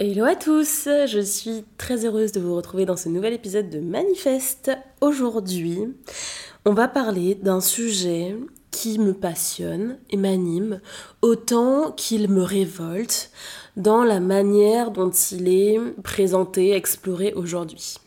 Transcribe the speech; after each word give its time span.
Hello 0.00 0.24
à 0.24 0.34
tous, 0.34 0.88
je 1.06 1.20
suis 1.20 1.64
très 1.78 2.04
heureuse 2.04 2.32
de 2.32 2.40
vous 2.40 2.56
retrouver 2.56 2.84
dans 2.84 2.96
ce 2.96 3.08
nouvel 3.08 3.32
épisode 3.32 3.70
de 3.70 3.78
Manifeste. 3.78 4.72
Aujourd'hui, 5.00 5.78
on 6.64 6.72
va 6.72 6.88
parler 6.88 7.36
d'un 7.36 7.60
sujet 7.60 8.36
qui 8.72 8.98
me 8.98 9.14
passionne 9.14 9.98
et 10.10 10.16
m'anime 10.16 10.80
autant 11.20 11.92
qu'il 11.92 12.28
me 12.28 12.42
révolte 12.42 13.30
dans 13.76 14.02
la 14.02 14.18
manière 14.18 14.90
dont 14.90 15.10
il 15.10 15.46
est 15.46 15.78
présenté, 16.02 16.72
exploré 16.72 17.32
aujourd'hui. 17.34 17.98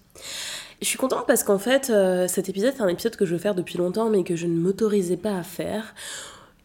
Je 0.81 0.87
suis 0.87 0.97
contente 0.97 1.25
parce 1.25 1.43
qu'en 1.43 1.59
fait, 1.59 1.89
euh, 1.89 2.27
cet 2.27 2.49
épisode, 2.49 2.73
c'est 2.75 2.83
un 2.83 2.89
épisode 2.89 3.15
que 3.15 3.25
je 3.25 3.33
veux 3.33 3.39
faire 3.39 3.55
depuis 3.55 3.77
longtemps 3.77 4.09
mais 4.09 4.23
que 4.23 4.35
je 4.35 4.45
ne 4.45 4.59
m'autorisais 4.59 5.17
pas 5.17 5.37
à 5.37 5.43
faire. 5.43 5.95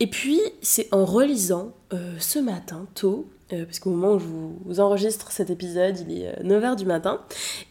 Et 0.01 0.09
puis, 0.09 0.41
c'est 0.63 0.93
en 0.93 1.05
relisant 1.05 1.73
euh, 1.93 2.17
ce 2.19 2.41
matin, 2.41 2.87
tôt, 2.97 3.29
euh, 3.53 3.65
moment 3.87 4.15
où 4.15 4.19
je 4.19 4.27
vous, 4.27 4.81
enregistre 4.81 5.31
cet 5.33 5.51
épisode, 5.51 5.99
il 6.01 6.23
est 6.23 6.43
9h 6.43 6.77
du 6.77 6.85
matin. 6.85 7.21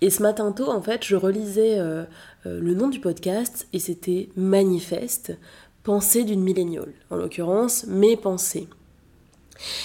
Et 0.01 0.09
ce 0.09 0.21
matin 0.21 0.51
tôt, 0.51 0.69
en 0.69 0.81
fait, 0.81 1.03
je 1.05 1.15
relisais 1.15 1.79
le 2.45 2.73
nom 2.73 2.89
du 2.89 2.99
podcast 2.99 3.67
et 3.73 3.79
c'était 3.79 4.29
Manifeste, 4.35 5.37
pensée 5.83 6.23
d'une 6.23 6.41
milléniale. 6.41 6.93
En 7.09 7.15
l'occurrence, 7.15 7.85
mes 7.87 8.15
pensées. 8.15 8.67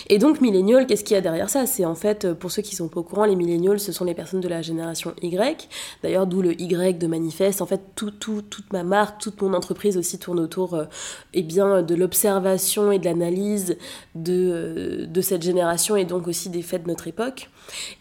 Et 0.08 0.18
donc, 0.18 0.40
millénial, 0.40 0.86
qu'est-ce 0.86 1.04
qu'il 1.04 1.14
y 1.14 1.18
a 1.18 1.20
derrière 1.20 1.50
ça? 1.50 1.66
C'est 1.66 1.84
en 1.84 1.94
fait, 1.94 2.32
pour 2.34 2.50
ceux 2.50 2.62
qui 2.62 2.76
sont 2.76 2.88
pas 2.88 3.00
au 3.00 3.02
courant, 3.02 3.24
les 3.24 3.36
millénials, 3.36 3.80
ce 3.80 3.92
sont 3.92 4.04
les 4.04 4.14
personnes 4.14 4.40
de 4.40 4.48
la 4.48 4.62
génération 4.62 5.14
Y. 5.22 5.68
D'ailleurs, 6.02 6.26
d'où 6.26 6.42
le 6.42 6.60
Y 6.60 6.98
de 6.98 7.06
manifeste. 7.06 7.62
En 7.62 7.66
fait, 7.66 7.80
tout, 7.94 8.10
tout, 8.10 8.42
toute 8.42 8.72
ma 8.72 8.82
marque, 8.84 9.20
toute 9.20 9.40
mon 9.42 9.54
entreprise 9.54 9.96
aussi 9.96 10.18
tourne 10.18 10.40
autour 10.40 10.74
euh, 10.74 10.84
eh 11.32 11.42
bien, 11.42 11.82
de 11.82 11.94
l'observation 11.94 12.92
et 12.92 12.98
de 12.98 13.04
l'analyse 13.04 13.76
de, 14.14 14.32
euh, 14.32 15.06
de 15.06 15.20
cette 15.20 15.42
génération 15.42 15.96
et 15.96 16.04
donc 16.04 16.28
aussi 16.28 16.48
des 16.48 16.62
faits 16.62 16.84
de 16.84 16.88
notre 16.88 17.08
époque. 17.08 17.50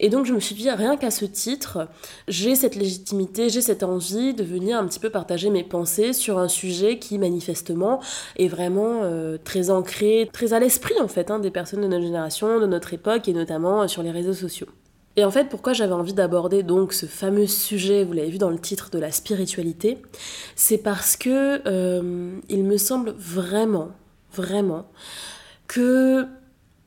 Et 0.00 0.08
donc, 0.08 0.26
je 0.26 0.34
me 0.34 0.40
suis 0.40 0.54
dit, 0.54 0.70
rien 0.70 0.96
qu'à 0.96 1.10
ce 1.10 1.24
titre, 1.24 1.88
j'ai 2.28 2.54
cette 2.54 2.76
légitimité, 2.76 3.48
j'ai 3.48 3.62
cette 3.62 3.82
envie 3.82 4.34
de 4.34 4.44
venir 4.44 4.78
un 4.78 4.86
petit 4.86 5.00
peu 5.00 5.10
partager 5.10 5.50
mes 5.50 5.64
pensées 5.64 6.12
sur 6.12 6.38
un 6.38 6.48
sujet 6.48 6.98
qui, 6.98 7.18
manifestement, 7.18 8.00
est 8.36 8.48
vraiment 8.48 9.00
euh, 9.02 9.38
très 9.42 9.70
ancré, 9.70 10.28
très 10.32 10.52
à 10.52 10.60
l'esprit, 10.60 10.94
en 11.00 11.08
fait, 11.08 11.30
hein, 11.30 11.38
des 11.38 11.50
personnes 11.50 11.63
de 11.72 11.86
notre 11.86 12.04
génération, 12.04 12.60
de 12.60 12.66
notre 12.66 12.92
époque, 12.94 13.28
et 13.28 13.32
notamment 13.32 13.82
euh, 13.82 13.86
sur 13.88 14.02
les 14.02 14.10
réseaux 14.10 14.34
sociaux. 14.34 14.68
Et 15.16 15.24
en 15.24 15.30
fait, 15.30 15.48
pourquoi 15.48 15.72
j'avais 15.72 15.92
envie 15.92 16.12
d'aborder 16.12 16.62
donc 16.62 16.92
ce 16.92 17.06
fameux 17.06 17.46
sujet, 17.46 18.04
vous 18.04 18.12
l'avez 18.12 18.30
vu 18.30 18.38
dans 18.38 18.50
le 18.50 18.58
titre 18.58 18.90
de 18.90 18.98
la 18.98 19.12
spiritualité, 19.12 19.98
c'est 20.56 20.78
parce 20.78 21.16
que 21.16 21.62
euh, 21.66 22.38
il 22.48 22.64
me 22.64 22.76
semble 22.76 23.10
vraiment, 23.16 23.90
vraiment, 24.32 24.86
que 25.68 26.26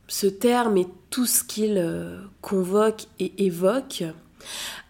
ce 0.07 0.27
terme 0.27 0.77
et 0.77 0.87
tout 1.09 1.25
ce 1.25 1.43
qu'il 1.43 1.77
euh, 1.77 2.19
convoque 2.41 3.03
et 3.19 3.45
évoque 3.45 4.03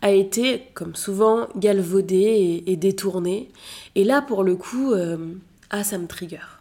a 0.01 0.11
été, 0.11 0.63
comme 0.73 0.95
souvent, 0.95 1.47
galvaudé 1.55 2.63
et, 2.65 2.75
détourné. 2.75 3.49
Et 3.95 4.03
là, 4.03 4.21
pour 4.21 4.43
le 4.43 4.55
coup, 4.55 4.93
ah, 5.71 5.83
ça 5.83 5.97
me 5.97 6.05
trigger. 6.05 6.56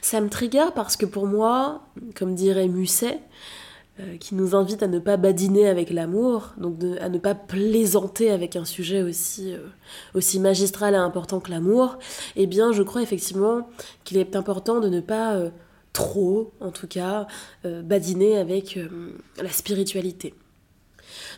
Ça 0.00 0.20
me 0.20 0.28
trigger 0.28 0.66
parce 0.74 0.96
que 0.96 1.06
pour 1.06 1.26
moi, 1.26 1.82
comme 2.14 2.34
dirait 2.34 2.68
Musset, 2.68 3.20
euh, 4.00 4.16
qui 4.16 4.36
nous 4.36 4.54
invite 4.54 4.84
à 4.84 4.86
ne 4.86 5.00
pas 5.00 5.16
badiner 5.16 5.66
avec 5.66 5.90
l'amour, 5.90 6.52
donc 6.56 6.76
à 7.00 7.08
ne 7.08 7.18
pas 7.18 7.34
plaisanter 7.34 8.30
avec 8.30 8.54
un 8.54 8.64
sujet 8.64 9.02
aussi, 9.02 9.52
euh, 9.52 9.58
aussi 10.14 10.38
magistral 10.38 10.94
et 10.94 10.98
important 10.98 11.40
que 11.40 11.50
l'amour, 11.50 11.98
eh 12.36 12.46
bien 12.46 12.70
je 12.70 12.84
crois 12.84 13.02
effectivement 13.02 13.68
qu'il 14.04 14.18
est 14.18 14.36
important 14.36 14.78
de 14.78 14.88
ne 14.88 15.00
pas 15.00 15.34
euh, 15.34 15.50
trop, 15.92 16.52
en 16.60 16.70
tout 16.70 16.86
cas, 16.86 17.26
badiner 17.64 18.38
avec 18.38 18.78
la 19.42 19.50
spiritualité. 19.50 20.32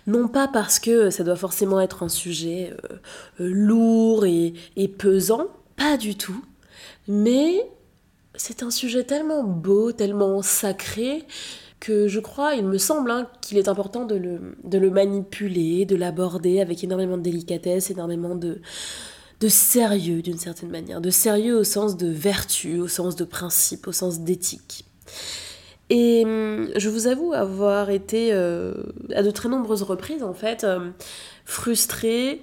Non 0.06 0.28
pas 0.28 0.46
parce 0.46 0.78
que 0.78 1.08
ça 1.08 1.24
doit 1.24 1.36
forcément 1.36 1.80
être 1.80 2.02
un 2.02 2.10
sujet 2.10 2.76
lourd 3.38 4.26
et 4.26 4.88
pesant, 4.98 5.46
pas 5.76 5.96
du 5.96 6.14
tout, 6.14 6.44
mais 7.08 7.64
c'est 8.40 8.62
un 8.62 8.70
sujet 8.70 9.04
tellement 9.04 9.44
beau, 9.44 9.92
tellement 9.92 10.40
sacré, 10.40 11.26
que 11.78 12.08
je 12.08 12.20
crois, 12.20 12.54
il 12.54 12.64
me 12.64 12.78
semble, 12.78 13.10
hein, 13.10 13.28
qu'il 13.42 13.58
est 13.58 13.68
important 13.68 14.06
de 14.06 14.16
le, 14.16 14.90
manipuler, 14.90 15.84
de 15.84 15.94
l'aborder 15.94 16.60
avec 16.60 16.82
énormément 16.82 17.18
de 17.18 17.22
délicatesse, 17.22 17.90
énormément 17.90 18.34
de, 18.34 18.62
sérieux 19.46 20.22
d'une 20.22 20.38
certaine 20.38 20.70
manière, 20.70 21.02
de 21.02 21.10
sérieux 21.10 21.54
au 21.54 21.64
sens 21.64 21.98
de 21.98 22.08
vertu, 22.08 22.78
au 22.78 22.88
sens 22.88 23.14
de 23.14 23.24
principe, 23.24 23.86
au 23.86 23.92
sens 23.92 24.20
d'éthique. 24.20 24.86
Et 25.90 26.22
hum, 26.24 26.70
je 26.76 26.88
vous 26.88 27.08
avoue 27.08 27.34
avoir 27.34 27.90
été 27.90 28.30
euh, 28.32 28.72
à 29.14 29.22
de 29.22 29.30
très 29.30 29.50
nombreuses 29.50 29.82
reprises 29.82 30.22
en 30.22 30.34
fait 30.34 30.64
euh, 30.64 30.90
frustrée, 31.44 32.42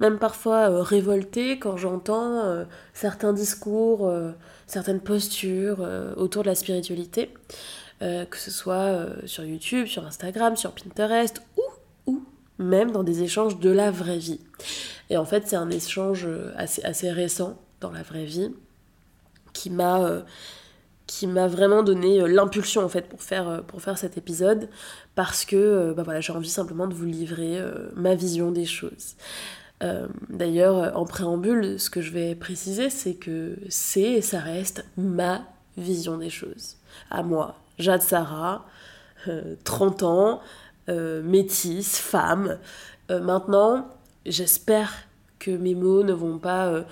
même 0.00 0.18
parfois 0.18 0.70
euh, 0.70 0.82
révoltée 0.82 1.58
quand 1.58 1.76
j'entends 1.76 2.40
euh, 2.40 2.64
certains 2.94 3.32
discours, 3.32 4.08
euh, 4.08 4.32
certaines 4.66 5.00
postures 5.00 5.86
autour 6.16 6.42
de 6.42 6.48
la 6.48 6.54
spiritualité, 6.54 7.34
que 8.00 8.38
ce 8.38 8.50
soit 8.50 9.06
sur 9.26 9.44
YouTube, 9.44 9.86
sur 9.86 10.06
Instagram, 10.06 10.56
sur 10.56 10.72
Pinterest 10.72 11.42
ou, 11.58 11.62
ou 12.12 12.24
même 12.58 12.92
dans 12.92 13.02
des 13.02 13.22
échanges 13.22 13.58
de 13.58 13.68
la 13.68 13.90
vraie 13.90 14.18
vie. 14.18 14.40
Et 15.10 15.16
en 15.16 15.24
fait, 15.24 15.48
c'est 15.48 15.56
un 15.56 15.70
échange 15.70 16.28
assez, 16.56 16.82
assez 16.84 17.10
récent 17.10 17.58
dans 17.80 17.90
la 17.90 18.02
vraie 18.02 18.24
vie 18.24 18.54
qui 19.52 19.70
m'a 19.70 20.22
qui 21.08 21.26
m'a 21.26 21.48
vraiment 21.48 21.82
donné 21.82 22.20
l'impulsion 22.28 22.84
en 22.84 22.88
fait 22.88 23.08
pour 23.08 23.20
faire, 23.20 23.64
pour 23.66 23.82
faire 23.82 23.98
cet 23.98 24.16
épisode 24.16 24.68
parce 25.16 25.44
que 25.44 25.92
bah 25.96 26.04
voilà, 26.04 26.20
j'ai 26.20 26.32
envie 26.32 26.48
simplement 26.48 26.86
de 26.86 26.94
vous 26.94 27.06
livrer 27.06 27.60
ma 27.96 28.14
vision 28.14 28.52
des 28.52 28.66
choses. 28.66 29.16
Euh, 29.82 30.06
d'ailleurs, 30.28 30.96
en 30.96 31.04
préambule, 31.04 31.78
ce 31.78 31.90
que 31.90 32.00
je 32.00 32.12
vais 32.12 32.34
préciser, 32.34 32.90
c'est 32.90 33.14
que 33.14 33.56
c'est 33.68 34.02
et 34.02 34.22
ça 34.22 34.38
reste 34.38 34.84
ma 34.96 35.42
vision 35.76 36.18
des 36.18 36.30
choses. 36.30 36.76
À 37.10 37.22
moi, 37.22 37.56
Jade 37.78 38.02
Sarah, 38.02 38.66
30 39.64 40.02
euh, 40.02 40.06
ans, 40.06 40.40
euh, 40.88 41.22
métisse, 41.22 41.98
femme. 41.98 42.58
maintenant, 43.08 43.88
j'espère 44.26 44.92
que 45.38 45.50
mes 45.50 45.74
mots 45.74 46.02
ne 46.02 46.12
vont 46.12 46.38
pas 46.38 46.84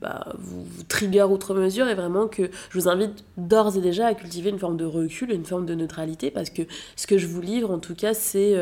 bah, 0.00 0.32
vous, 0.38 0.64
trigger 0.88 1.24
outre 1.24 1.54
mesure 1.54 1.86
et 1.86 1.94
vraiment 1.94 2.28
que 2.28 2.50
je 2.70 2.78
vous 2.78 2.88
invite 2.88 3.24
d'ores 3.36 3.76
et 3.76 3.80
déjà 3.80 4.06
à 4.06 4.14
cultiver 4.14 4.50
une 4.50 4.58
forme 4.58 4.76
de 4.76 4.86
recul, 4.86 5.30
une 5.30 5.44
forme 5.44 5.66
de 5.66 5.74
neutralité 5.74 6.30
parce 6.30 6.50
que 6.50 6.62
ce 6.96 7.06
que 7.06 7.18
je 7.18 7.26
vous 7.26 7.42
livre 7.42 7.70
en 7.70 7.78
tout 7.78 7.94
cas 7.94 8.14
c'est 8.14 8.56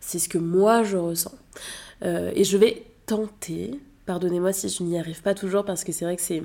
c'est 0.00 0.20
ce 0.20 0.28
que 0.28 0.38
moi 0.38 0.84
je 0.84 0.96
ressens. 0.96 1.34
Euh, 2.02 2.32
et 2.34 2.44
je 2.44 2.56
vais 2.56 2.84
tenter, 3.06 3.80
pardonnez-moi 4.06 4.52
si 4.52 4.68
je 4.68 4.82
n'y 4.82 4.98
arrive 4.98 5.22
pas 5.22 5.34
toujours 5.34 5.64
parce 5.64 5.84
que 5.84 5.92
c'est 5.92 6.04
vrai 6.04 6.16
que 6.16 6.22
c'est 6.22 6.42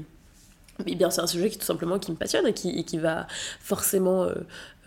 un 0.79 1.27
sujet 1.27 1.49
qui 1.49 1.57
tout 1.57 1.65
simplement 1.65 1.99
qui 1.99 2.11
me 2.11 2.17
passionne 2.17 2.47
et 2.47 2.53
qui, 2.53 2.83
qui 2.85 2.97
va 2.97 3.27
forcément 3.59 4.23
euh, 4.23 4.35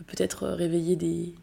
peut-être 0.07 0.47
réveiller 0.47 0.97
des, 0.97 1.35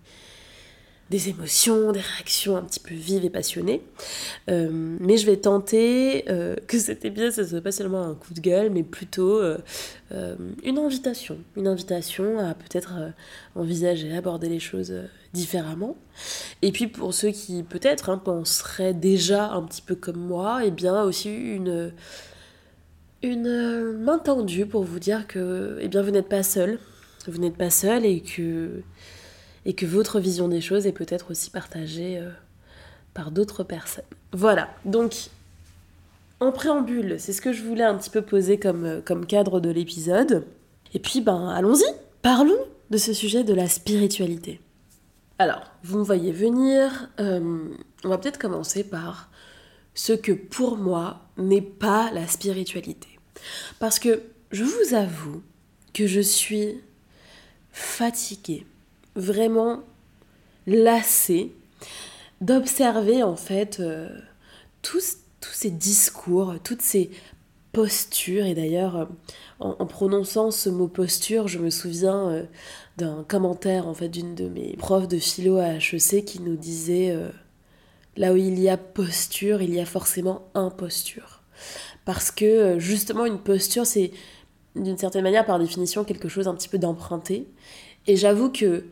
des 1.10 1.30
émotions, 1.30 1.92
des 1.92 2.02
réactions 2.02 2.58
un 2.58 2.64
petit 2.64 2.80
peu 2.80 2.94
vives 2.94 3.24
et 3.24 3.30
passionnées. 3.30 3.82
Euh, 4.50 4.70
mais 4.72 5.18
je 5.18 5.26
vais 5.26 5.38
tenter 5.38 6.26
euh, 6.30 6.56
que 6.68 6.78
cet 6.78 7.06
épisode, 7.06 7.32
ce 7.32 7.46
soit 7.46 7.62
pas 7.62 7.72
seulement 7.72 8.04
un 8.04 8.14
coup 8.14 8.34
de 8.34 8.42
gueule, 8.42 8.70
mais 8.70 8.84
plutôt 8.84 9.40
euh, 9.40 9.58
une 10.64 10.78
invitation. 10.78 11.38
Une 11.56 11.68
invitation 11.68 12.40
à 12.40 12.54
peut-être 12.54 12.94
envisager, 13.56 14.16
aborder 14.16 14.50
les 14.50 14.60
choses 14.60 14.94
différemment. 15.34 15.96
Et 16.62 16.72
puis 16.72 16.88
pour 16.88 17.14
ceux 17.14 17.30
qui 17.30 17.64
peut-être 17.64 18.10
hein, 18.10 18.18
penseraient 18.18 18.94
déjà 18.94 19.52
un 19.52 19.64
petit 19.64 19.82
peu 19.82 19.96
comme 19.96 20.20
moi, 20.20 20.64
et 20.64 20.68
eh 20.68 20.72
bien 20.72 21.04
aussi 21.04 21.30
une, 21.30 21.94
main 23.24 24.20
tendue 24.20 24.66
pour 24.66 24.84
vous 24.84 25.00
dire 25.00 25.26
que 25.28 25.78
eh 25.82 25.88
bien, 25.88 26.02
vous 26.02 26.12
n'êtes 26.12 26.30
pas 26.30 26.44
seul. 26.44 26.80
Vous 27.28 27.40
n'êtes 27.40 27.58
pas 27.58 27.70
seul 27.70 28.06
et 28.06 28.22
que 28.22 28.84
et 29.68 29.74
que 29.74 29.86
votre 29.86 30.20
vision 30.20 30.48
des 30.48 30.62
choses 30.62 30.88
est 30.88 30.94
peut-être 30.94 31.30
aussi 31.30 31.52
partagée 31.52 32.18
euh, 32.18 32.32
par 33.14 33.30
d'autres 33.30 33.64
personnes. 33.64 34.06
Voilà, 34.32 34.70
donc 34.86 35.30
en 36.40 36.52
préambule, 36.52 37.20
c'est 37.20 37.34
ce 37.34 37.42
que 37.42 37.52
je 37.52 37.64
voulais 37.64 37.84
un 37.84 37.96
petit 37.96 38.10
peu 38.10 38.22
poser 38.22 38.58
comme, 38.58 38.86
euh, 38.86 39.02
comme 39.04 39.26
cadre 39.26 39.60
de 39.60 39.70
l'épisode. 39.70 40.46
Et 40.94 41.00
puis, 41.00 41.20
ben, 41.20 41.50
allons-y, 41.50 41.84
parlons 42.22 42.58
de 42.90 42.98
ce 42.98 43.12
sujet 43.12 43.44
de 43.44 43.54
la 43.54 43.68
spiritualité. 43.68 44.62
Alors, 45.38 45.72
vous 45.84 46.00
me 46.00 46.04
voyez 46.04 46.32
venir, 46.32 47.10
euh, 47.20 47.68
on 48.04 48.10
va 48.10 48.18
peut-être 48.18 48.40
commencer 48.40 48.84
par 48.84 49.30
ce 49.94 50.14
que 50.14 50.32
pour 50.32 50.78
moi 50.78 51.22
n'est 51.38 51.62
pas 51.62 52.10
la 52.14 52.26
spiritualité. 52.26 53.20
Parce 53.80 54.00
que 54.00 54.22
je 54.52 54.64
vous 54.64 54.96
avoue 54.96 55.44
que 55.94 56.08
je 56.08 56.22
suis 56.22 56.80
fatiguée, 57.72 58.66
vraiment 59.18 59.84
lassée 60.68 61.52
d'observer 62.40 63.24
en 63.24 63.36
fait 63.36 63.80
euh, 63.80 64.10
tous, 64.82 65.18
tous 65.42 65.54
ces 65.54 65.72
discours, 65.72 66.56
toutes 66.64 66.82
ces 66.82 67.10
postures. 67.72 68.46
Et 68.46 68.54
d'ailleurs, 68.54 68.96
euh, 68.96 69.06
en, 69.60 69.86
prononçant 69.86 70.52
ce 70.52 70.70
mot 70.70 70.88
posture, 70.88 71.48
je 71.48 71.60
me 71.60 71.70
souviens 71.70 72.30
euh, 72.30 72.44
d'un 72.98 73.24
commentaire 73.28 73.88
en 73.88 73.94
fait 73.94 74.10
d'une 74.10 74.36
de 74.36 74.48
mes 74.48 74.76
profs 74.78 75.08
de 75.08 75.18
philo 75.18 75.58
à 75.58 75.76
HEC 75.76 76.24
qui 76.26 76.42
nous 76.42 76.56
disait 76.56 77.16
là 78.16 78.34
où 78.34 78.38
il 78.38 78.60
y 78.60 78.70
a 78.70 78.78
posture, 78.78 79.62
il 79.62 79.74
y 79.74 79.80
a 79.80 79.86
forcément 79.86 80.48
imposture. 80.56 81.44
Parce 82.06 82.32
que 82.32 82.80
justement, 82.80 83.26
une 83.26 83.40
posture, 83.40 83.86
c'est 83.86 84.12
d'une 84.76 84.98
certaine 84.98 85.24
manière, 85.24 85.46
par 85.46 85.60
définition, 85.60 86.04
quelque 86.04 86.28
chose 86.28 86.48
un 86.48 86.56
petit 86.56 86.70
peu 86.70 86.78
d'emprunté. 86.78 87.48
Et 88.08 88.16
j'avoue 88.16 88.50
que 88.50 88.86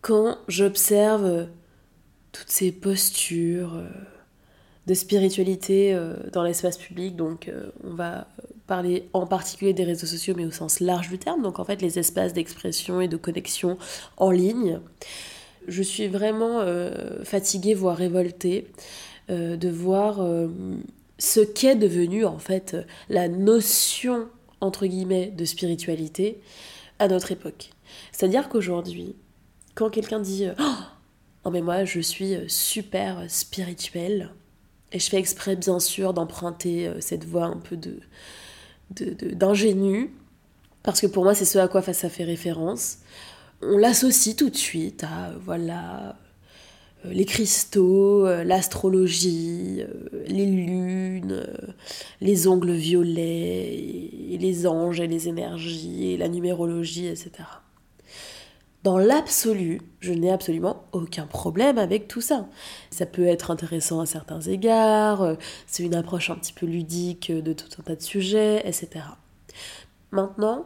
quand 0.00 0.38
j'observe 0.48 1.48
toutes 2.32 2.50
ces 2.50 2.72
postures 2.72 3.74
euh, 3.74 3.88
de 4.86 4.94
spiritualité 4.94 5.94
euh, 5.94 6.14
dans 6.32 6.42
l'espace 6.42 6.78
public. 6.78 7.16
Donc 7.16 7.48
euh, 7.48 7.70
on 7.84 7.94
va 7.94 8.28
parler 8.66 9.08
en 9.12 9.26
particulier 9.26 9.72
des 9.72 9.84
réseaux 9.84 10.06
sociaux, 10.06 10.34
mais 10.36 10.44
au 10.44 10.50
sens 10.50 10.80
large 10.80 11.08
du 11.08 11.18
terme. 11.18 11.42
Donc 11.42 11.58
en 11.58 11.64
fait 11.64 11.82
les 11.82 11.98
espaces 11.98 12.32
d'expression 12.32 13.00
et 13.00 13.08
de 13.08 13.16
connexion 13.16 13.78
en 14.16 14.30
ligne. 14.30 14.80
Je 15.66 15.82
suis 15.82 16.06
vraiment 16.06 16.64
fatiguée, 17.24 17.74
voire 17.74 17.96
révoltée, 17.98 18.68
de 19.28 19.68
voir 19.68 20.26
ce 21.18 21.40
qu'est 21.40 21.76
devenu 21.76 22.24
en 22.24 22.38
fait 22.38 22.74
la 23.10 23.28
notion 23.28 24.28
entre 24.62 24.86
guillemets 24.86 25.26
de 25.26 25.44
spiritualité 25.44 26.40
à 26.98 27.08
notre 27.08 27.32
époque. 27.32 27.70
C'est-à-dire 28.12 28.48
qu'aujourd'hui, 28.48 29.14
quand 29.78 29.90
quelqu'un 29.90 30.18
dit 30.18 30.44
oh, 30.58 30.62
non 31.44 31.52
mais 31.52 31.60
moi 31.60 31.84
je 31.84 32.00
suis 32.00 32.34
euh, 32.34 32.48
super 32.48 33.22
spirituelle 33.28 34.30
et 34.90 34.98
je 34.98 35.08
fais 35.08 35.18
exprès 35.18 35.54
bien 35.54 35.78
sûr 35.78 36.12
d'emprunter 36.12 36.88
euh, 36.88 37.00
cette 37.00 37.24
voix 37.24 37.44
un 37.44 37.58
peu 37.58 37.76
de 37.76 38.00
d'ingénu 39.34 40.10
parce 40.82 41.00
que 41.00 41.06
pour 41.06 41.22
moi 41.22 41.34
c'est 41.34 41.44
ce 41.44 41.58
à 41.58 41.68
quoi 41.68 41.82
ça 41.82 42.08
fait 42.08 42.24
référence. 42.24 42.98
On 43.62 43.76
l'associe 43.76 44.34
tout 44.34 44.50
de 44.50 44.56
suite 44.56 45.04
à 45.04 45.32
voilà 45.44 46.16
euh, 47.04 47.12
les 47.12 47.24
cristaux, 47.24 48.26
l'astrologie, 48.42 49.84
les 50.26 50.46
lunes, 50.46 51.46
les 52.20 52.48
ongles 52.48 52.72
violets, 52.72 53.78
les 54.40 54.66
anges 54.66 54.98
et 55.00 55.06
les 55.06 55.28
énergies, 55.28 56.12
et 56.12 56.16
la 56.16 56.28
numérologie, 56.28 57.06
etc. 57.06 57.44
Dans 58.88 58.96
l'absolu, 58.96 59.82
je 60.00 60.14
n'ai 60.14 60.30
absolument 60.30 60.84
aucun 60.92 61.26
problème 61.26 61.76
avec 61.76 62.08
tout 62.08 62.22
ça. 62.22 62.48
Ça 62.90 63.04
peut 63.04 63.26
être 63.26 63.50
intéressant 63.50 64.00
à 64.00 64.06
certains 64.06 64.40
égards, 64.40 65.20
euh, 65.20 65.34
c'est 65.66 65.82
une 65.82 65.94
approche 65.94 66.30
un 66.30 66.36
petit 66.36 66.54
peu 66.54 66.64
ludique 66.64 67.30
de 67.30 67.52
tout 67.52 67.68
un 67.78 67.82
tas 67.82 67.96
de 67.96 68.00
sujets, 68.00 68.66
etc. 68.66 69.04
Maintenant, 70.10 70.64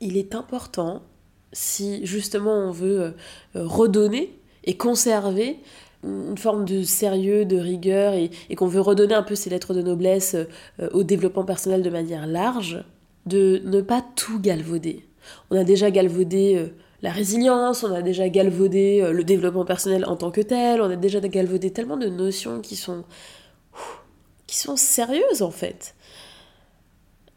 il 0.00 0.16
est 0.16 0.34
important, 0.34 1.04
si 1.52 2.04
justement 2.04 2.54
on 2.54 2.72
veut 2.72 3.02
euh, 3.02 3.12
redonner 3.54 4.36
et 4.64 4.76
conserver 4.76 5.60
une 6.02 6.38
forme 6.38 6.64
de 6.64 6.82
sérieux, 6.82 7.44
de 7.44 7.56
rigueur, 7.56 8.14
et, 8.14 8.32
qu'on 8.56 8.66
veut 8.66 8.80
redonner 8.80 9.14
un 9.14 9.22
peu 9.22 9.36
ces 9.36 9.48
lettres 9.48 9.74
de 9.74 9.82
noblesse 9.82 10.34
euh, 10.34 10.88
au 10.92 11.04
développement 11.04 11.44
personnel 11.44 11.82
de 11.84 11.90
manière 11.90 12.26
large, 12.26 12.82
de 13.26 13.62
ne 13.64 13.80
pas 13.80 14.04
tout 14.16 14.40
galvauder. 14.40 15.06
On 15.52 15.56
a 15.56 15.62
déjà 15.62 15.92
galvaudé 15.92 16.68
la 17.02 17.10
résilience, 17.10 17.82
on 17.82 17.94
a 17.94 18.02
déjà 18.02 18.28
galvaudé 18.28 19.00
euh, 19.02 19.12
le 19.12 19.24
développement 19.24 19.64
personnel 19.64 20.04
en 20.04 20.16
tant 20.16 20.30
que 20.30 20.40
tel, 20.40 20.80
on 20.82 20.90
a 20.90 20.96
déjà 20.96 21.20
galvaudé 21.20 21.72
tellement 21.72 21.96
de 21.96 22.08
notions 22.08 22.60
qui 22.60 22.76
sont 22.76 23.04
qui 24.46 24.58
sont 24.58 24.76
sérieuses 24.76 25.42
en 25.42 25.50
fait. 25.50 25.94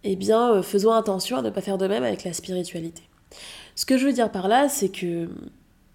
Eh 0.04 0.16
bien, 0.16 0.56
euh, 0.56 0.64
faisons 0.64 0.92
attention 0.92 1.38
à 1.38 1.42
ne 1.42 1.50
pas 1.50 1.62
faire 1.62 1.78
de 1.78 1.88
même 1.88 2.04
avec 2.04 2.24
la 2.24 2.34
spiritualité. 2.34 3.04
Ce 3.76 3.86
que 3.86 3.98
je 3.98 4.06
veux 4.06 4.14
dire 4.14 4.32
par 4.32 4.48
là, 4.48 4.68
c'est 4.68 4.90
que 4.90 5.30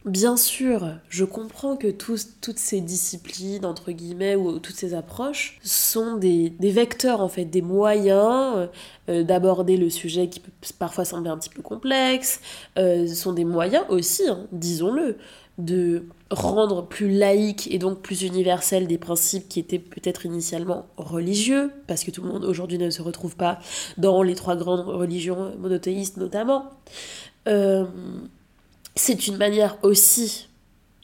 Bien 0.08 0.38
sûr, 0.38 0.88
je 1.10 1.26
comprends 1.26 1.76
que 1.76 1.88
toutes 1.88 2.58
ces 2.58 2.80
disciplines, 2.80 3.66
entre 3.66 3.92
guillemets, 3.92 4.36
ou 4.36 4.58
toutes 4.58 4.74
ces 4.74 4.94
approches 4.94 5.58
sont 5.62 6.16
des, 6.16 6.50
vecteurs, 6.60 7.20
en 7.20 7.28
fait, 7.28 7.44
des 7.44 7.60
moyens 7.60 8.54
euh, 8.56 8.66
euh, 9.10 9.22
d'aborder 9.22 9.76
le 9.76 9.90
sujet 9.90 10.28
qui 10.30 10.40
peut 10.40 10.50
parfois 10.78 11.04
sembler 11.04 11.28
un 11.28 11.36
petit 11.36 11.50
peu 11.50 11.60
complexe, 11.60 12.40
euh, 12.78 13.06
sont 13.06 13.34
des 13.34 13.44
moyens 13.44 13.84
aussi, 13.90 14.26
hein, 14.26 14.46
disons-le, 14.50 15.18
de 15.58 16.04
rendre 16.30 16.86
plus 16.86 17.10
laïque 17.10 17.70
et 17.70 17.78
donc 17.78 18.00
plus 18.00 18.22
universel 18.22 18.86
des 18.86 18.96
principes 18.96 19.46
qui 19.46 19.60
étaient 19.60 19.78
peut-être 19.78 20.24
initialement 20.24 20.86
religieux, 20.96 21.70
parce 21.86 22.02
que 22.02 22.10
tout 22.10 22.22
le 22.22 22.28
monde 22.28 22.44
aujourd'hui 22.46 22.78
ne 22.78 22.88
se 22.88 23.02
retrouve 23.02 23.36
pas 23.36 23.58
dans 23.98 24.22
les 24.22 24.34
trois 24.34 24.56
grandes 24.56 24.88
religions 24.88 25.54
monothéistes 25.58 26.16
notamment. 26.16 26.70
Euh, 27.46 27.84
c'est 28.96 29.26
une 29.26 29.36
manière 29.36 29.78
aussi, 29.82 30.48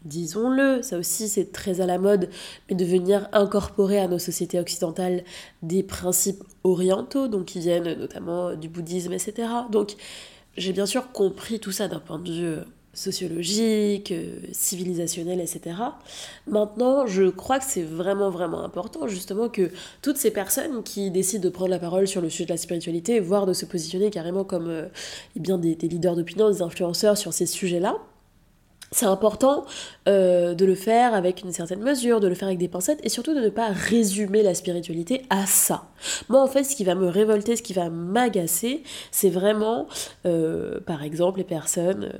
disons-le, 0.04 0.82
ça 0.82 0.98
aussi 0.98 1.28
c'est 1.28 1.52
très 1.52 1.80
à 1.80 1.86
la 1.86 1.98
mode, 1.98 2.28
mais 2.68 2.76
de 2.76 2.84
venir 2.84 3.28
incorporer 3.32 3.98
à 3.98 4.08
nos 4.08 4.18
sociétés 4.18 4.58
occidentales 4.58 5.24
des 5.62 5.82
principes 5.82 6.42
orientaux, 6.64 7.28
donc 7.28 7.46
qui 7.46 7.60
viennent 7.60 7.98
notamment 7.98 8.54
du 8.54 8.68
bouddhisme, 8.68 9.12
etc. 9.12 9.48
Donc 9.70 9.96
j'ai 10.56 10.72
bien 10.72 10.86
sûr 10.86 11.12
compris 11.12 11.60
tout 11.60 11.72
ça 11.72 11.88
d'un 11.88 12.00
point 12.00 12.18
de 12.18 12.30
vue 12.30 12.44
euh, 12.44 12.64
sociologique, 12.94 14.12
euh, 14.12 14.38
civilisationnel, 14.52 15.40
etc. 15.40 15.76
Maintenant, 16.46 17.06
je 17.06 17.24
crois 17.24 17.58
que 17.58 17.64
c'est 17.66 17.82
vraiment, 17.82 18.30
vraiment 18.30 18.64
important, 18.64 19.06
justement, 19.08 19.48
que 19.48 19.70
toutes 20.00 20.16
ces 20.16 20.30
personnes 20.30 20.82
qui 20.82 21.10
décident 21.10 21.42
de 21.42 21.48
prendre 21.50 21.70
la 21.70 21.78
parole 21.78 22.06
sur 22.06 22.20
le 22.20 22.30
sujet 22.30 22.44
de 22.44 22.50
la 22.50 22.56
spiritualité, 22.56 23.20
voire 23.20 23.46
de 23.46 23.52
se 23.52 23.66
positionner 23.66 24.10
carrément 24.10 24.44
comme 24.44 24.68
euh, 24.68 24.86
eh 25.36 25.40
bien, 25.40 25.58
des, 25.58 25.74
leaders 25.74 26.16
d'opinion, 26.16 26.50
des 26.50 26.62
influenceurs 26.62 27.18
sur 27.18 27.32
ces 27.32 27.46
sujets-là, 27.46 27.96
c'est 28.92 29.06
important 29.06 29.64
euh, 30.06 30.54
de 30.54 30.64
le 30.64 30.76
faire 30.76 31.14
avec 31.14 31.42
une 31.42 31.50
certaine 31.50 31.80
mesure, 31.80 32.20
de 32.20 32.28
le 32.28 32.36
faire 32.36 32.46
avec 32.46 32.58
des 32.58 32.68
pincettes 32.68 33.00
et 33.02 33.08
surtout 33.08 33.34
de 33.34 33.40
ne 33.40 33.48
pas 33.48 33.70
résumer 33.70 34.44
la 34.44 34.54
spiritualité 34.54 35.22
à 35.30 35.46
ça. 35.46 35.88
Moi 36.28 36.40
en 36.40 36.46
fait 36.46 36.62
ce 36.62 36.76
qui 36.76 36.84
va 36.84 36.94
me 36.94 37.08
révolter, 37.08 37.56
ce 37.56 37.62
qui 37.62 37.72
va 37.72 37.90
m'agacer, 37.90 38.84
c'est 39.10 39.30
vraiment 39.30 39.88
par 40.22 41.02
exemple 41.02 41.38
les 41.38 41.44
personnes 41.44 42.12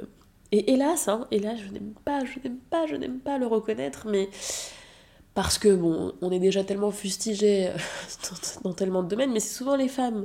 et 0.53 0.73
hélas, 0.73 1.09
hein, 1.09 1.27
hélas, 1.31 1.59
je 1.59 1.73
n'aime 1.73 1.95
pas, 2.05 2.25
je 2.25 2.39
n'aime 2.43 2.59
pas, 2.71 2.87
je 2.87 2.97
n'aime 2.97 3.19
pas 3.19 3.39
le 3.39 3.47
reconnaître, 3.47 4.07
mais 4.09 4.29
parce 5.35 5.59
que 5.59 5.75
bon, 5.75 6.13
on 6.21 6.31
est 6.31 6.39
déjà 6.39 6.63
tellement 6.63 6.93
fustigé 6.93 7.69
euh, 7.69 7.77
dans, 8.65 8.73
tellement 8.73 9.03
de 9.03 9.09
domaines, 9.09 9.33
mais 9.33 9.41
c'est 9.41 9.55
souvent 9.55 9.77
les 9.77 9.89
femmes. 9.89 10.25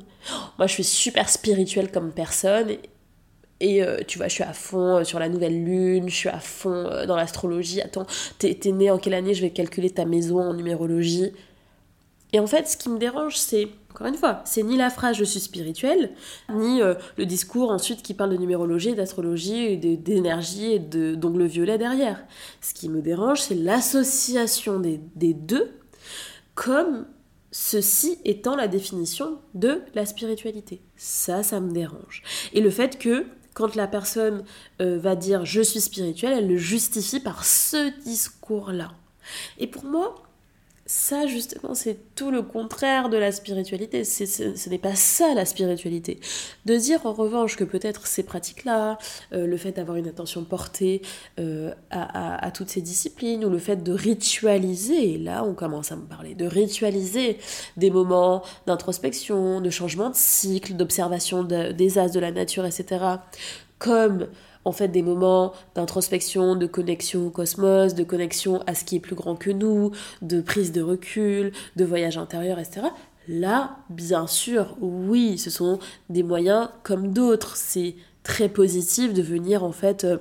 moi, 0.57 0.67
je 0.67 0.73
suis 0.73 0.83
super 0.83 1.29
spirituelle 1.29 1.91
comme 1.91 2.11
personne, 2.11 2.75
et, 3.61 3.83
euh, 3.83 3.99
tu 4.07 4.19
vois, 4.19 4.27
je 4.27 4.33
suis 4.35 4.43
à 4.43 4.53
fond 4.53 4.97
euh, 4.97 5.03
sur 5.03 5.19
la 5.19 5.29
nouvelle 5.29 5.63
lune, 5.63 6.09
je 6.09 6.15
suis 6.15 6.29
à 6.29 6.39
fond 6.39 7.05
dans 7.07 7.15
l'astrologie. 7.15 7.81
Attends, 7.81 8.05
t'es, 8.37 8.53
t'es 8.53 8.71
né 8.71 8.89
en 8.89 8.97
quelle 8.99 9.15
année? 9.15 9.33
Je 9.33 9.41
vais 9.41 9.49
calculer 9.49 9.89
ta 9.89 10.05
maison 10.05 10.39
en 10.39 10.53
numérologie. 10.53 11.33
Et 12.33 12.39
en 12.39 12.47
fait, 12.47 12.67
ce 12.67 12.77
qui 12.77 12.89
me 12.89 12.99
dérange, 12.99 13.37
c'est, 13.37 13.69
encore 13.89 14.07
une 14.07 14.15
fois, 14.15 14.41
c'est 14.45 14.61
ni 14.61 14.77
la 14.77 14.89
phrase 14.89 15.17
je 15.17 15.23
suis 15.23 15.39
spirituelle, 15.39 16.11
ni 16.53 16.81
euh, 16.81 16.93
le 17.17 17.25
discours 17.25 17.71
ensuite 17.71 18.03
qui 18.03 18.13
parle 18.13 18.29
de 18.31 18.37
numérologie, 18.37 18.93
d'astrologie, 18.93 19.77
d'énergie 19.77 20.73
et 20.73 20.79
d'ongles 20.79 21.45
violet 21.45 21.77
derrière. 21.77 22.23
Ce 22.61 22.73
qui 22.73 22.89
me 22.89 23.01
dérange, 23.01 23.41
c'est 23.41 23.55
l'association 23.55 24.79
des, 24.79 25.33
deux 25.33 25.71
comme 26.53 27.07
ceci 27.51 28.19
étant 28.25 28.55
la 28.55 28.67
définition 28.67 29.39
de 29.55 29.81
la 29.95 30.05
spiritualité. 30.05 30.81
Ça, 30.97 31.41
ça 31.41 31.59
me 31.59 31.71
dérange. 31.71 32.21
Et 32.53 32.61
le 32.61 32.69
fait 32.69 32.99
que 32.99 33.25
quand 33.55 33.75
la 33.75 33.87
personne 33.87 34.43
euh, 34.81 34.99
va 34.99 35.15
dire 35.15 35.45
je 35.45 35.61
suis 35.61 35.81
spirituelle, 35.81 36.33
elle 36.37 36.47
le 36.47 36.57
justifie 36.57 37.19
par 37.19 37.43
ce 37.43 37.91
discours-là. 38.03 38.91
Et 39.57 39.67
pour 39.67 39.85
moi, 39.85 40.15
ça, 40.91 41.27
justement, 41.27 41.75
c'est 41.75 42.15
tout 42.15 42.31
le 42.31 42.41
contraire 42.41 43.09
de 43.09 43.17
la 43.17 43.31
spiritualité. 43.31 44.03
ce 44.03 44.69
n'est 44.69 44.79
pas 44.79 44.95
ça 44.95 45.35
la 45.35 45.45
spiritualité. 45.45 46.19
De 46.65 46.75
dire 46.77 47.05
en 47.05 47.13
revanche 47.13 47.57
que 47.57 47.63
peut-être 47.63 48.07
ces 48.07 48.23
pratiques-là, 48.23 48.97
euh, 49.31 49.45
le 49.45 49.55
fait 49.57 49.71
d'avoir 49.71 49.97
une 49.97 50.07
attention 50.07 50.43
portée 50.43 51.03
euh, 51.39 51.71
à, 51.91 52.49
toutes 52.55 52.69
ces 52.69 52.81
disciplines, 52.81 53.45
ou 53.45 53.51
le 53.51 53.59
fait 53.59 53.83
de 53.83 53.93
ritualiser, 53.93 55.19
là 55.19 55.43
on 55.43 55.53
commence 55.53 55.91
à 55.91 55.95
me 55.95 56.07
parler, 56.07 56.33
de 56.33 56.47
ritualiser 56.47 57.37
des 57.77 57.91
moments 57.91 58.41
d'introspection, 58.65 59.61
de 59.61 59.69
changement 59.69 60.09
de 60.09 60.15
cycle, 60.15 60.73
d'observation 60.73 61.43
des 61.43 61.99
as 61.99 62.09
de 62.09 62.19
la 62.19 62.31
nature, 62.31 62.65
etc., 62.65 63.05
comme 63.77 64.27
en 64.65 64.71
fait 64.71 64.87
des 64.89 65.01
moments 65.01 65.53
d'introspection, 65.75 66.55
de 66.55 66.65
connexion 66.65 67.27
au 67.27 67.29
cosmos, 67.29 67.95
de 67.95 68.03
connexion 68.03 68.61
à 68.67 68.75
ce 68.75 68.83
qui 68.83 68.97
est 68.97 68.99
plus 68.99 69.15
grand 69.15 69.35
que 69.35 69.49
nous, 69.49 69.91
de 70.21 70.41
prise 70.41 70.71
de 70.71 70.81
recul, 70.81 71.51
de 71.75 71.85
voyage 71.85 72.17
intérieur, 72.17 72.59
etc. 72.59 72.87
Là, 73.27 73.77
bien 73.89 74.27
sûr, 74.27 74.75
oui, 74.81 75.37
ce 75.37 75.49
sont 75.49 75.79
des 76.09 76.23
moyens 76.23 76.69
comme 76.83 77.13
d'autres. 77.13 77.55
C'est 77.55 77.95
très 78.23 78.49
positif 78.49 79.13
de 79.13 79.21
venir 79.21 79.63
en 79.63 79.71
fait 79.71 80.03
euh, 80.03 80.17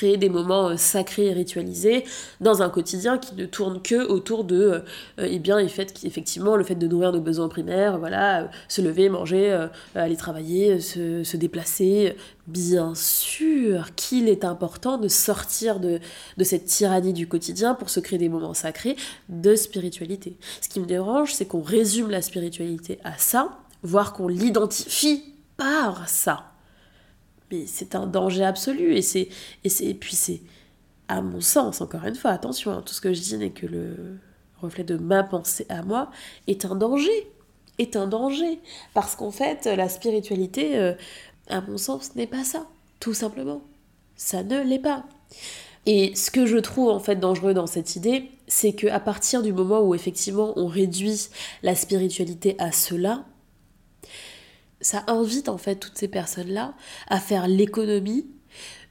créer 0.00 0.16
des 0.16 0.30
moments 0.30 0.70
euh, 0.70 0.76
sacrés 0.78 1.26
et 1.26 1.32
ritualisés 1.34 2.04
dans 2.40 2.62
un 2.62 2.70
quotidien 2.70 3.18
qui 3.18 3.34
ne 3.34 3.44
tourne 3.44 3.82
que 3.82 4.06
autour 4.06 4.44
de 4.44 4.56
euh, 4.56 4.80
eh 5.18 5.38
bien 5.38 5.58
effectivement 5.58 6.56
le 6.56 6.64
fait 6.64 6.74
de 6.74 6.86
nourrir 6.86 7.12
nos 7.12 7.20
besoins 7.20 7.50
primaires 7.50 7.98
voilà 7.98 8.50
se 8.68 8.80
lever 8.80 9.10
manger 9.10 9.68
aller 9.94 10.16
travailler 10.16 10.80
se, 10.80 11.22
se, 11.22 11.36
déplacer. 11.36 12.16
Bien 12.46 12.94
sûr 12.94 13.94
qu'il 13.94 14.28
est 14.28 14.44
important 14.44 14.96
de 14.96 15.08
sortir 15.08 15.80
de, 15.80 16.00
de 16.36 16.44
cette 16.44 16.64
tyrannie 16.64 17.12
du 17.12 17.28
quotidien 17.28 17.74
pour 17.74 17.90
se 17.90 18.00
créer 18.00 18.18
des 18.18 18.28
moments 18.28 18.54
sacrés 18.54 18.96
de 19.28 19.54
spiritualité. 19.54 20.36
Ce 20.62 20.68
qui 20.68 20.80
me 20.80 20.86
dérange 20.86 21.34
c'est 21.34 21.44
qu'on 21.44 21.62
résume 21.62 22.10
la 22.10 22.22
spiritualité 22.22 22.98
à 23.04 23.18
ça 23.18 23.58
voire 23.82 24.14
qu'on 24.14 24.28
l'identifie 24.28 25.22
par 25.56 26.08
ça 26.08 26.50
mais 27.50 27.66
c'est 27.66 27.94
un 27.94 28.06
danger 28.06 28.44
absolu 28.44 28.94
et 28.94 29.02
c'est 29.02 29.28
et 29.64 29.68
c'est 29.68 29.94
puis 29.94 30.14
c'est 30.14 30.40
à 31.08 31.20
mon 31.22 31.40
sens 31.40 31.80
encore 31.80 32.04
une 32.04 32.14
fois 32.14 32.30
attention 32.30 32.72
hein, 32.72 32.82
tout 32.84 32.94
ce 32.94 33.00
que 33.00 33.12
je 33.12 33.20
dis 33.20 33.36
n'est 33.36 33.50
que 33.50 33.66
le 33.66 34.18
reflet 34.60 34.84
de 34.84 34.96
ma 34.96 35.22
pensée 35.22 35.66
à 35.68 35.82
moi 35.82 36.10
est 36.46 36.64
un 36.64 36.74
danger 36.74 37.26
est 37.80 37.96
un 37.96 38.06
danger. 38.06 38.60
Parce 38.94 39.16
qu'en 39.16 39.30
fait 39.30 39.66
la 39.66 39.88
spiritualité 39.88 40.78
euh, 40.78 40.94
à 41.48 41.60
mon 41.60 41.78
sens 41.78 42.14
n'est 42.14 42.26
pas 42.26 42.44
ça 42.44 42.66
tout 43.00 43.14
simplement. 43.14 43.62
Ça 44.16 44.42
ne 44.42 44.60
l'est 44.60 44.78
pas. 44.78 45.04
Et 45.86 46.14
ce 46.14 46.30
que 46.30 46.44
je 46.44 46.58
trouve 46.58 46.90
en 46.90 47.00
fait 47.00 47.16
dangereux 47.16 47.54
dans 47.54 47.66
cette 47.66 47.96
idée, 47.96 48.30
c'est 48.46 48.74
que 48.74 48.86
à 48.86 49.00
partir 49.00 49.42
du 49.42 49.52
moment 49.52 49.80
où 49.80 49.94
effectivement 49.94 50.52
on 50.56 50.66
réduit 50.66 51.28
la 51.62 51.74
spiritualité 51.74 52.56
à 52.58 52.70
cela, 52.70 53.24
ça 54.80 55.04
invite 55.06 55.48
en 55.48 55.58
fait 55.58 55.76
toutes 55.76 55.98
ces 55.98 56.08
personnes-là 56.08 56.74
à 57.08 57.20
faire 57.20 57.48
l'économie 57.48 58.26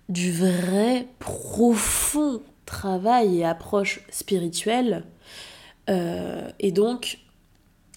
du 0.07 0.31
vrai 0.31 1.07
profond 1.19 2.41
travail 2.65 3.39
et 3.39 3.45
approche 3.45 4.01
spirituelle. 4.09 5.03
Euh, 5.89 6.49
et 6.59 6.71
donc, 6.71 7.19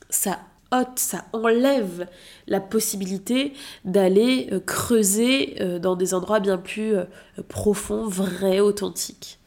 ça 0.09 0.41
ôte, 0.73 0.99
ça 0.99 1.27
enlève 1.35 2.09
la 2.47 2.61
possibilité 2.61 3.53
d'aller 3.85 4.49
euh, 4.53 4.61
creuser 4.61 5.57
euh, 5.61 5.79
dans 5.79 5.97
des 5.97 6.15
endroits 6.15 6.41
bien 6.41 6.57
plus 6.57 6.95
profonds, 7.49 8.07
vrais, 8.07 8.61
authentiques. 8.61 9.39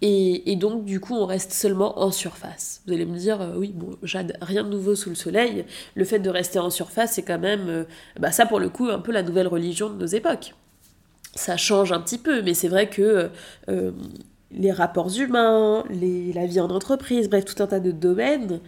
Et, 0.00 0.54
donc, 0.56 0.84
du 0.84 1.00
coup, 1.00 1.14
on 1.14 1.26
reste 1.26 1.52
seulement 1.52 1.98
en 1.98 2.12
surface. 2.12 2.82
Vous 2.86 2.92
allez 2.92 3.04
me 3.04 3.18
dire, 3.18 3.40
euh, 3.40 3.54
oui, 3.56 3.72
bon, 3.74 3.96
rien 4.40 4.62
de 4.62 4.68
nouveau 4.68 4.94
sous 4.94 5.08
le 5.08 5.16
soleil. 5.16 5.64
Le 5.96 6.04
fait 6.04 6.20
de 6.20 6.30
rester 6.30 6.60
en 6.60 6.70
surface, 6.70 7.14
c'est 7.14 7.22
quand 7.22 7.38
même, 7.38 7.68
euh, 7.68 7.84
bah, 8.18 8.30
ça 8.30 8.46
pour 8.46 8.60
le 8.60 8.68
coup, 8.68 8.88
un 8.88 9.00
peu 9.00 9.10
la 9.10 9.24
nouvelle 9.24 9.48
religion 9.48 9.90
de 9.90 9.96
nos 9.96 10.06
époques. 10.06 10.54
Ça 11.34 11.56
change 11.56 11.90
un 11.90 12.00
petit 12.00 12.18
peu, 12.18 12.42
mais 12.42 12.54
c'est 12.54 12.68
vrai 12.68 12.88
que 12.88 13.30
euh, 13.68 13.90
les 14.52 14.70
rapports 14.70 15.10
humains, 15.18 15.82
la 15.90 16.46
vie 16.46 16.60
en 16.60 16.70
entreprise, 16.70 17.28
bref, 17.28 17.44
tout 17.44 17.60
un 17.60 17.66
tas 17.66 17.80
de 17.80 17.90
domaines 17.90 18.60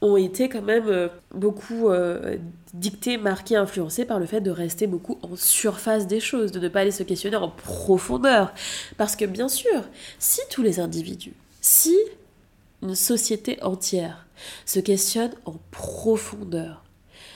ont 0.00 0.16
été 0.16 0.48
quand 0.48 0.62
même 0.62 0.88
euh, 0.88 1.08
beaucoup 1.34 1.88
euh, 1.88 2.36
dictés, 2.72 3.16
marqués, 3.16 3.56
influencés 3.56 4.04
par 4.04 4.18
le 4.18 4.26
fait 4.26 4.40
de 4.40 4.50
rester 4.50 4.86
beaucoup 4.86 5.18
en 5.22 5.34
surface 5.36 6.06
des 6.06 6.20
choses, 6.20 6.52
de 6.52 6.60
ne 6.60 6.68
pas 6.68 6.80
aller 6.80 6.90
se 6.90 7.02
questionner 7.02 7.36
en 7.36 7.48
profondeur. 7.48 8.52
Parce 8.96 9.16
que 9.16 9.24
bien 9.24 9.48
sûr, 9.48 9.84
si 10.18 10.40
tous 10.50 10.62
les 10.62 10.80
individus, 10.80 11.34
si 11.60 11.96
une 12.82 12.94
société 12.94 13.60
entière 13.62 14.26
se 14.66 14.78
questionne 14.78 15.32
en 15.44 15.56
profondeur, 15.72 16.84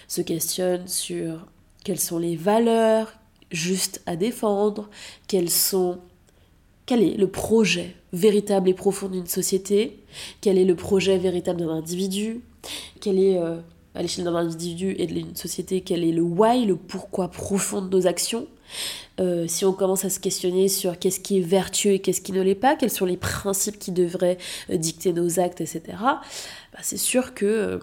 se 0.07 0.21
questionne 0.21 0.87
sur 0.87 1.47
quelles 1.85 1.99
sont 1.99 2.19
les 2.19 2.37
valeurs 2.37 3.14
justes 3.50 4.02
à 4.07 4.14
défendre, 4.14 4.88
sont 5.49 5.99
quel 6.87 7.02
est 7.02 7.16
le 7.16 7.28
projet 7.28 7.97
véritable 8.12 8.69
et 8.69 8.75
profond 8.75 9.09
d'une 9.09 9.26
société, 9.26 10.00
quel 10.40 10.59
est 10.59 10.64
le 10.64 10.76
projet 10.76 11.19
véritable 11.19 11.61
d'un 11.61 11.71
individu, 11.71 12.40
quel 13.00 13.19
est, 13.19 13.38
euh, 13.38 13.57
à 13.95 14.02
l'échelle 14.02 14.25
d'un 14.25 14.35
individu 14.35 14.95
et 14.99 15.07
d'une 15.07 15.37
société, 15.37 15.81
quel 15.81 16.04
est 16.04 16.12
le 16.12 16.23
why, 16.23 16.64
le 16.64 16.76
pourquoi 16.76 17.28
profond 17.28 17.83
de 17.83 17.88
nos 17.88 18.07
actions? 18.07 18.47
Euh, 19.21 19.47
si 19.47 19.64
on 19.66 19.73
commence 19.73 20.04
à 20.04 20.11
se 20.11 20.19
questionner 20.19 20.69
sur 20.69 20.99
qu'est-ce 20.99 21.21
qui 21.21 21.38
est 21.38 21.42
vertueux 21.42 21.92
et 21.92 21.99
qu'est-ce 21.99 22.23
qui 22.23 22.33
ne 22.33 22.40
l'est 22.40 22.54
pas, 22.54 22.76
quels 22.76 22.90
sont 22.90 23.04
les 23.04 23.19
principes 23.19 23.78
qui 23.78 23.92
devraient 23.92 24.38
euh, 24.71 24.78
dicter 24.78 25.12
nos 25.12 25.38
actes, 25.38 25.61
etc., 25.61 25.83
bah, 26.00 26.78
c'est 26.81 26.97
sûr 26.97 27.35
que 27.35 27.81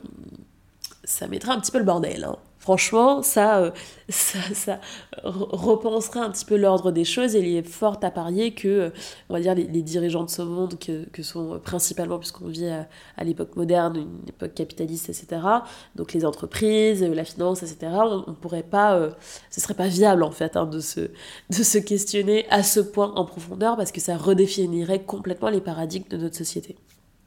ça 1.03 1.27
mettra 1.27 1.53
un 1.53 1.59
petit 1.59 1.71
peu 1.71 1.77
le 1.77 1.83
bordel. 1.83 2.23
Hein. 2.23 2.37
Franchement, 2.69 3.23
ça, 3.23 3.61
euh, 3.61 3.71
ça, 4.09 4.37
ça, 4.53 4.79
repenserait 5.23 6.19
un 6.19 6.29
petit 6.29 6.45
peu 6.45 6.55
l'ordre 6.55 6.91
des 6.91 7.03
choses 7.03 7.35
et 7.35 7.39
il 7.39 7.55
est 7.57 7.67
fort 7.67 7.97
à 8.03 8.11
parier 8.11 8.53
que, 8.53 8.67
euh, 8.67 8.89
on 9.27 9.33
va 9.33 9.39
dire, 9.39 9.55
les, 9.55 9.81
dirigeants 9.81 10.23
de 10.23 10.29
ce 10.29 10.43
monde, 10.43 10.77
que, 10.77 11.09
que 11.09 11.23
sont 11.23 11.59
principalement, 11.63 12.19
puisqu'on 12.19 12.45
vit 12.45 12.67
à, 12.67 13.23
l'époque 13.23 13.55
moderne, 13.55 13.97
une 13.97 14.29
époque 14.29 14.53
capitaliste, 14.53 15.09
etc., 15.09 15.41
donc 15.95 16.13
les 16.13 16.25
entreprises, 16.25 17.01
la 17.01 17.25
finance, 17.25 17.63
etc., 17.63 17.91
on, 17.91 18.17
ne 18.29 18.35
pourrait 18.35 18.61
pas, 18.61 18.93
euh, 18.93 19.09
ce 19.49 19.61
serait 19.61 19.73
pas 19.73 19.87
viable 19.87 20.21
en 20.21 20.29
fait 20.29 20.55
hein, 20.55 20.67
de, 20.67 20.79
se, 20.79 20.99
de 21.49 21.63
se 21.63 21.79
questionner 21.79 22.47
à 22.51 22.61
ce 22.61 22.81
point 22.81 23.11
en 23.15 23.25
profondeur 23.25 23.77
parce 23.77 23.91
que 23.91 23.99
ça 23.99 24.15
redéfinirait 24.15 25.01
complètement 25.01 25.49
les 25.49 25.61
paradigmes 25.61 26.07
de 26.07 26.17
notre 26.17 26.35
société. 26.35 26.75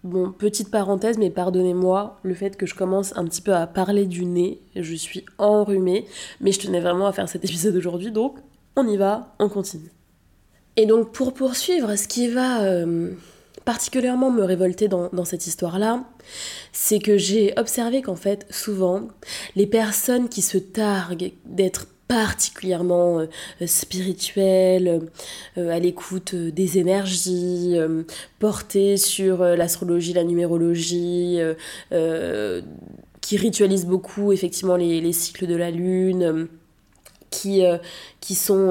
Bon, 0.04 0.32
petite 0.32 0.70
parenthèse, 0.70 1.16
mais 1.16 1.30
pardonnez-moi 1.30 2.18
le 2.24 2.34
fait 2.34 2.56
que 2.56 2.66
je 2.66 2.74
commence 2.74 3.16
un 3.16 3.24
petit 3.24 3.40
peu 3.40 3.54
à 3.54 3.68
parler 3.68 4.04
du 4.06 4.24
nez. 4.24 4.60
Je 4.74 4.94
suis 4.94 5.24
enrhumée, 5.38 6.06
mais 6.40 6.50
je 6.50 6.58
tenais 6.58 6.80
vraiment 6.80 7.06
à 7.06 7.12
faire 7.12 7.28
cet 7.28 7.44
épisode 7.44 7.76
aujourd'hui, 7.76 8.10
donc 8.10 8.38
on 8.74 8.88
y 8.88 8.96
va, 8.96 9.34
on 9.38 9.48
continue. 9.48 9.92
Et 10.76 10.86
donc 10.86 11.12
pour 11.12 11.34
poursuivre, 11.34 11.94
ce 11.94 12.08
qui 12.08 12.26
va 12.26 12.64
euh, 12.64 13.12
particulièrement 13.64 14.32
me 14.32 14.42
révolter 14.42 14.88
dans, 14.88 15.08
dans 15.12 15.24
cette 15.24 15.46
histoire-là, 15.46 16.02
c'est 16.72 16.98
que 16.98 17.16
j'ai 17.16 17.52
observé 17.56 18.02
qu'en 18.02 18.16
fait, 18.16 18.44
souvent, 18.50 19.06
les 19.54 19.66
personnes 19.66 20.28
qui 20.28 20.42
se 20.42 20.58
targuent 20.58 21.32
d'être 21.44 21.86
particulièrement 22.12 23.20
euh, 23.20 23.26
spirituel, 23.66 25.08
euh, 25.56 25.70
à 25.70 25.78
l'écoute 25.78 26.34
euh, 26.34 26.50
des 26.50 26.76
énergies, 26.78 27.74
porté 28.38 28.98
sur 28.98 29.42
l'astrologie, 29.42 30.12
la 30.12 30.24
numérologie, 30.24 31.38
qui 33.20 33.36
ritualise 33.36 33.86
beaucoup 33.86 34.32
effectivement 34.32 34.76
les, 34.76 35.12
cycles 35.12 35.46
de 35.46 35.56
la 35.56 35.70
lune. 35.70 36.48
Qui, 37.30 37.64
sont 38.34 38.66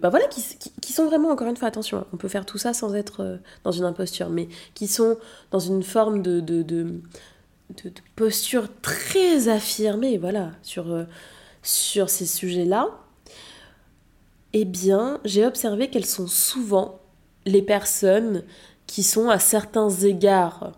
bah 0.00 0.08
voilà 0.08 0.24
qui, 0.26 0.92
sont 0.94 1.04
vraiment 1.04 1.28
encore 1.28 1.46
une 1.46 1.58
fois 1.58 1.68
attention 1.68 2.06
on 2.14 2.16
peut 2.16 2.26
faire 2.26 2.46
tout 2.46 2.56
ça 2.56 2.72
sans 2.72 2.94
être 2.94 3.38
dans 3.64 3.70
une 3.70 3.84
imposture 3.84 4.30
mais 4.30 4.48
qui 4.72 4.86
sont 4.86 5.18
dans 5.50 5.58
une 5.58 5.82
forme 5.82 6.22
de, 6.22 6.40
de 6.40 7.00
posture 8.16 8.68
très 8.80 9.48
affirmée 9.48 10.16
voilà 10.16 10.52
sur 10.62 10.86
sur 11.62 12.10
ces 12.10 12.26
sujets-là, 12.26 12.88
eh 14.52 14.64
bien, 14.64 15.20
j'ai 15.24 15.46
observé 15.46 15.88
qu'elles 15.88 16.06
sont 16.06 16.26
souvent 16.26 17.00
les 17.46 17.62
personnes 17.62 18.44
qui 18.86 19.02
sont 19.02 19.30
à 19.30 19.38
certains 19.38 19.88
égards 19.88 20.72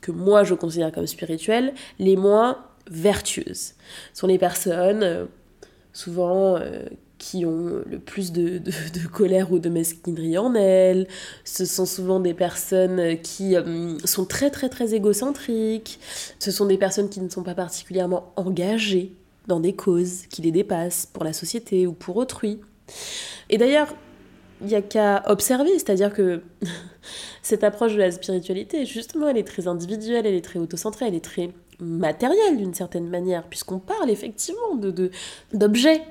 que 0.00 0.10
moi 0.10 0.44
je 0.44 0.54
considère 0.54 0.92
comme 0.92 1.06
spirituelles, 1.06 1.72
les 1.98 2.16
moins 2.16 2.58
vertueuses. 2.90 3.74
Ce 4.12 4.20
sont 4.20 4.26
les 4.26 4.38
personnes 4.38 5.02
euh, 5.04 5.26
souvent 5.92 6.56
euh, 6.56 6.82
qui 7.18 7.46
ont 7.46 7.82
le 7.86 7.98
plus 8.00 8.32
de, 8.32 8.60
colère 9.12 9.52
ou 9.52 9.60
de 9.60 9.68
mesquinerie 9.68 10.36
en 10.36 10.54
elles. 10.54 11.06
Ce 11.44 11.64
sont 11.64 11.86
souvent 11.86 12.18
des 12.18 12.34
personnes 12.34 13.16
qui 13.20 13.56
euh, 13.56 13.96
sont 14.04 14.24
très 14.24 14.50
très 14.50 14.68
très 14.68 14.92
égocentriques. 14.92 16.00
Ce 16.40 16.50
sont 16.50 16.66
des 16.66 16.78
personnes 16.78 17.08
qui 17.08 17.20
ne 17.20 17.28
sont 17.28 17.44
pas 17.44 17.54
particulièrement 17.54 18.32
engagées 18.34 19.14
dans 19.46 19.60
des 19.60 19.74
causes 19.74 20.26
qui 20.28 20.42
les 20.42 20.52
dépassent 20.52 21.06
pour 21.06 21.24
la 21.24 21.32
société 21.32 21.86
ou 21.86 21.92
pour 21.92 22.16
autrui. 22.16 22.60
Et 23.50 23.58
d'ailleurs, 23.58 23.94
il 24.60 24.68
n'y 24.68 24.74
a 24.74 24.82
qu'à 24.82 25.22
observer, 25.26 25.72
c'est-à-dire 25.72 26.12
que 26.12 26.42
cette 27.42 27.64
approche 27.64 27.94
de 27.94 27.98
la 27.98 28.10
spiritualité, 28.10 28.86
justement, 28.86 29.28
elle 29.28 29.38
est 29.38 29.46
très 29.46 29.66
individuelle, 29.66 30.26
elle 30.26 30.34
est 30.34 30.44
très 30.44 30.58
autocentrée, 30.58 31.06
elle 31.08 31.14
est 31.14 31.24
très 31.24 31.50
matérielle 31.80 32.56
d'une 32.56 32.74
certaine 32.74 33.08
manière, 33.08 33.42
puisqu'on 33.44 33.80
parle 33.80 34.08
effectivement 34.10 34.76
de 34.76 35.10
d'objets, 35.52 36.02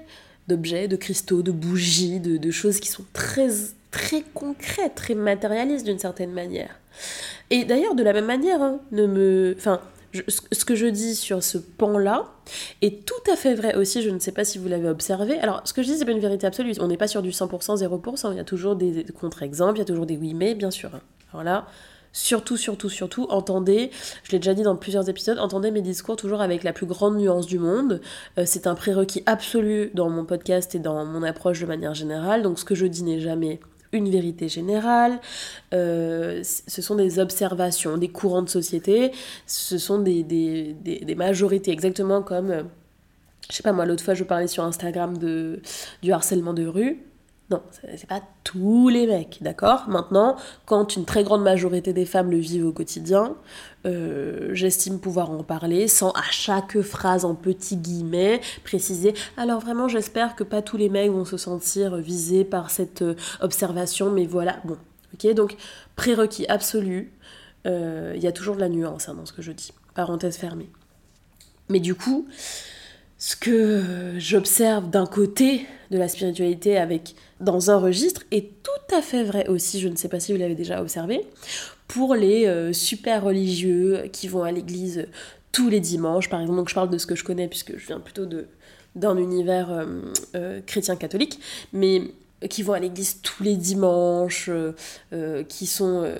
d'objets, 0.48 0.90
de 0.90 0.98
cristaux, 0.98 1.42
de 1.42 1.52
bougies, 1.52 2.20
de, 2.20 2.38
de 2.38 2.52
choses 2.52 2.80
qui 2.80 2.90
sont 2.90 3.06
très 3.14 3.50
très 3.92 4.24
concrètes, 4.34 4.96
très 4.96 5.16
matérialistes 5.16 5.86
d'une 5.86 6.00
certaine 6.00 6.32
manière. 6.32 6.80
Et 7.50 7.66
d'ailleurs, 7.66 7.94
de 7.94 8.04
la 8.04 8.14
même 8.14 8.26
manière, 8.26 8.62
hein, 8.62 8.80
ne 8.92 9.06
me, 9.06 9.56
enfin, 9.58 9.82
ce 10.14 10.66
que 10.66 10.76
je 10.76 10.88
dis 10.88 11.16
sur 11.16 11.44
ce 11.44 11.58
pan-là 11.58 12.26
est 12.82 13.06
tout 13.06 13.32
à 13.32 13.36
fait 13.36 13.54
vrai 13.54 13.76
aussi, 13.76 14.02
je 14.02 14.10
ne 14.10 14.20
sais 14.20 14.32
pas 14.32 14.44
si 14.44 14.58
vous 14.58 14.68
l'avez 14.68 14.90
observé. 14.90 15.40
Alors, 15.40 15.62
ce 15.66 15.74
que 15.74 15.82
je 15.82 15.88
dis, 15.88 15.98
c'est 15.98 16.06
pas 16.06 16.12
une 16.12 16.20
vérité 16.20 16.48
absolue. 16.48 16.74
On 16.80 16.88
n'est 16.88 16.98
pas 16.98 17.08
sur 17.08 17.22
du 17.22 17.32
100%, 17.32 17.78
0%. 17.78 18.32
Il 18.32 18.38
y 18.38 18.40
a 18.40 18.44
toujours 18.44 18.76
des 18.76 19.06
contre-exemples, 19.20 19.78
il 19.78 19.80
y 19.80 19.84
a 19.84 19.86
toujours 19.86 20.06
des 20.06 20.18
oui, 20.18 20.34
mais, 20.34 20.56
bien 20.56 20.72
sûr. 20.72 20.92
Alors 21.34 21.44
là, 21.44 21.68
surtout, 22.14 22.58
surtout, 22.58 22.90
surtout, 22.90 23.26
entendez, 23.30 23.92
je 24.24 24.32
l'ai 24.32 24.40
déjà 24.40 24.54
dit 24.54 24.64
dans 24.64 24.76
plusieurs 24.76 25.10
épisodes, 25.10 25.40
entendez 25.40 25.72
mes 25.72 25.82
discours 25.82 26.16
toujours 26.16 26.42
avec 26.42 26.64
la 26.64 26.74
plus 26.74 26.86
grande 26.86 27.18
nuance 27.18 27.48
du 27.48 27.60
monde. 27.60 28.02
Euh, 28.38 28.44
c'est 28.46 28.68
un 28.68 28.76
prérequis 28.76 29.24
absolu 29.26 29.92
dans 29.94 30.10
mon 30.10 30.26
podcast 30.26 30.76
et 30.76 30.80
dans 30.80 31.06
mon 31.06 31.24
approche 31.24 31.62
de 31.62 31.66
manière 31.66 31.94
générale. 31.94 32.42
Donc, 32.42 32.60
ce 32.60 32.66
que 32.66 32.76
je 32.76 32.86
dis 32.86 33.04
n'est 33.04 33.22
jamais 33.22 33.60
une 33.94 34.10
vérité 34.10 34.48
générale, 34.48 35.20
euh, 35.74 36.42
ce 36.44 36.82
sont 36.82 36.96
des 36.96 37.20
observations, 37.20 37.98
des 37.98 38.08
courants 38.08 38.42
de 38.42 38.50
société, 38.50 39.12
ce 39.46 39.78
sont 39.78 40.00
des, 40.00 40.76
majorités, 41.18 41.72
exactement 41.72 42.22
comme, 42.22 42.52
euh, 42.52 42.64
je 43.50 43.56
sais 43.56 43.64
pas 43.64 43.74
moi, 43.74 43.86
l'autre 43.86 44.04
fois 44.04 44.14
je 44.14 44.24
parlais 44.24 44.48
sur 44.48 44.64
Instagram 44.64 45.18
de, 45.18 45.62
du 46.02 46.12
harcèlement 46.12 46.54
de 46.54 46.66
rue, 46.66 47.00
non, 47.52 47.62
c'est 47.82 48.08
pas 48.08 48.22
tous 48.46 48.88
les 48.88 49.06
mecs, 49.06 49.40
d'accord? 49.42 49.84
Maintenant, 49.90 50.38
quand 50.66 50.96
une 50.96 51.04
très 51.04 51.26
grande 51.26 51.44
majorité 51.44 51.92
des 51.92 52.06
femmes 52.06 52.32
le 52.32 52.38
vivent 52.38 52.66
au 52.66 52.72
quotidien, 52.72 53.36
euh, 53.86 54.52
j'estime 54.54 55.02
pouvoir 55.02 55.32
en 55.32 55.44
parler 55.44 55.90
sans 55.90 56.12
à 56.12 56.24
chaque 56.32 56.80
phrase 56.80 57.26
en 57.26 57.36
petits 57.36 57.76
guillemets 57.76 58.40
préciser. 58.64 59.14
Alors 59.36 59.60
vraiment, 59.60 59.90
j'espère 59.90 60.36
que 60.38 60.46
pas 60.46 60.62
tous 60.62 60.78
les 60.78 60.88
mecs 60.88 61.12
vont 61.12 61.26
se 61.26 61.36
sentir 61.36 61.98
visés 61.98 62.46
par 62.46 62.72
cette 62.72 63.02
euh, 63.02 63.16
observation, 63.42 64.10
mais 64.10 64.26
voilà, 64.26 64.62
bon, 64.64 64.78
ok? 65.14 65.34
Donc, 65.34 65.58
prérequis 65.98 66.48
absolu, 66.48 67.12
euh, 67.68 68.14
il 68.16 68.24
y 68.24 68.28
a 68.28 68.32
toujours 68.32 68.56
de 68.56 68.62
la 68.62 68.70
nuance 68.70 69.10
hein, 69.10 69.16
dans 69.16 69.26
ce 69.26 69.34
que 69.34 69.42
je 69.42 69.52
dis. 69.52 69.74
Parenthèse 69.94 70.38
fermée. 70.38 70.70
Mais 71.68 71.82
du 71.82 71.96
coup, 71.96 72.28
ce 73.22 73.36
que 73.36 74.16
j'observe 74.18 74.90
d'un 74.90 75.06
côté 75.06 75.68
de 75.92 76.00
la 76.00 76.08
spiritualité 76.08 76.80
avec 76.80 77.14
dans 77.40 77.70
un 77.70 77.78
registre 77.78 78.24
est 78.32 78.64
tout 78.64 78.96
à 78.96 79.04
fait 79.04 79.24
vrai 79.24 79.48
aussi, 79.48 79.80
je 79.80 79.88
ne 79.90 79.96
sais 79.96 80.10
pas 80.10 80.20
si 80.20 80.32
vous 80.32 80.40
l'avez 80.40 80.56
déjà 80.56 80.82
observé, 80.82 81.28
pour 81.88 82.16
les 82.16 82.48
euh, 82.48 82.74
super 82.74 83.24
religieux 83.24 84.10
qui 84.12 84.28
vont 84.28 84.42
à 84.42 84.52
l'église 84.52 85.08
tous 85.52 85.70
les 85.70 85.80
dimanches, 85.80 86.30
par 86.30 86.42
exemple, 86.42 86.58
donc 86.58 86.70
je 86.70 86.74
parle 86.74 86.90
de 86.90 86.98
ce 86.98 87.06
que 87.06 87.16
je 87.16 87.24
connais 87.24 87.48
puisque 87.48 87.78
je 87.78 87.86
viens 87.86 88.00
plutôt 88.00 88.26
d'un 88.96 89.18
univers 89.18 89.72
euh, 89.72 89.86
euh, 90.34 90.62
chrétien 90.66 90.96
catholique, 90.96 91.40
mais 91.74 92.02
qui 92.50 92.64
vont 92.64 92.74
à 92.74 92.80
l'église 92.80 93.22
tous 93.22 93.44
les 93.44 93.56
dimanches, 93.56 94.50
qui 95.48 95.68
sont 95.68 96.12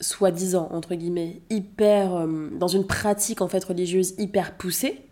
soi-disant 0.00 0.70
entre 0.72 0.94
guillemets 0.94 1.42
hyper 1.50 2.26
dans 2.58 2.68
une 2.68 2.86
pratique 2.86 3.42
en 3.42 3.48
fait 3.48 3.62
religieuse 3.62 4.14
hyper 4.16 4.56
poussée 4.56 5.05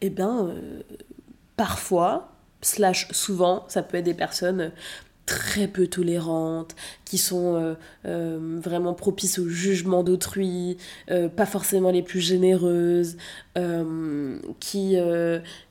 eh 0.00 0.10
bien, 0.10 0.46
euh, 0.46 0.80
parfois, 1.56 2.32
slash 2.62 3.08
souvent, 3.12 3.64
ça 3.68 3.82
peut 3.82 3.98
être 3.98 4.04
des 4.04 4.14
personnes 4.14 4.72
très 5.26 5.68
peu 5.68 5.86
tolérantes, 5.88 6.74
qui 7.04 7.18
sont 7.18 7.54
euh, 7.54 7.74
euh, 8.06 8.58
vraiment 8.62 8.94
propices 8.94 9.38
au 9.38 9.46
jugement 9.46 10.02
d'autrui, 10.02 10.78
pas 11.36 11.44
forcément 11.44 11.90
les 11.90 12.02
plus 12.02 12.20
généreuses, 12.20 13.18
qui, 14.58 14.96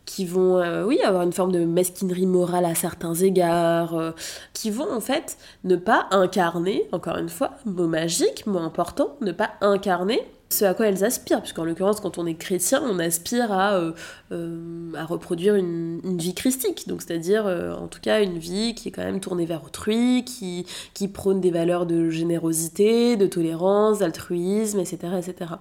qui 0.06 0.26
vont 0.26 0.86
oui, 0.86 1.00
avoir 1.02 1.24
une 1.24 1.34
forme 1.34 1.52
de 1.52 1.66
mesquinerie 1.66 2.28
morale 2.28 2.66
à 2.66 2.76
certains 2.76 3.16
égards, 3.16 4.14
qui 4.54 4.70
vont 4.70 4.92
en 4.92 5.02
fait 5.02 5.38
ne 5.64 5.76
pas 5.76 6.08
incarner, 6.12 6.84
encore 6.92 7.18
une 7.18 7.30
fois, 7.30 7.56
mot 7.66 7.88
magique, 7.88 8.46
mot 8.46 8.60
important, 8.60 9.16
ne 9.22 9.32
pas 9.32 9.54
incarner 9.62 10.22
ce 10.50 10.64
à 10.64 10.74
quoi 10.74 10.88
elles 10.88 11.04
aspirent, 11.04 11.42
puisqu'en 11.42 11.66
l'occurrence, 11.66 12.00
quand 12.00 12.18
on 12.18 12.26
est 12.26 12.36
chrétien, 12.36 12.82
on 12.84 13.00
aspire 13.00 13.52
à, 13.52 13.76
euh, 13.76 13.92
euh, 14.32 14.92
à 14.96 15.04
reproduire 15.06 15.56
une, 15.56 16.18
vie 16.18 16.34
christique, 16.34 16.88
donc 16.88 17.02
c'est-à-dire 17.02 17.46
euh, 17.46 17.76
en 17.76 17.88
tout 17.88 18.00
cas 18.00 18.24
une 18.24 18.38
vie 18.38 18.74
qui 18.74 18.88
est 18.88 18.92
quand 18.92 19.04
même 19.04 19.20
tournée 19.20 19.46
vers 19.46 19.64
autrui, 19.64 20.24
qui, 20.26 20.66
qui 20.94 21.08
prône 21.08 21.42
des 21.42 21.52
valeurs 21.52 21.86
de 21.86 22.10
générosité, 22.10 23.18
de 23.18 23.28
tolérance, 23.28 24.00
d'altruisme, 24.00 24.80
etc., 24.80 24.98
etc. 25.18 25.52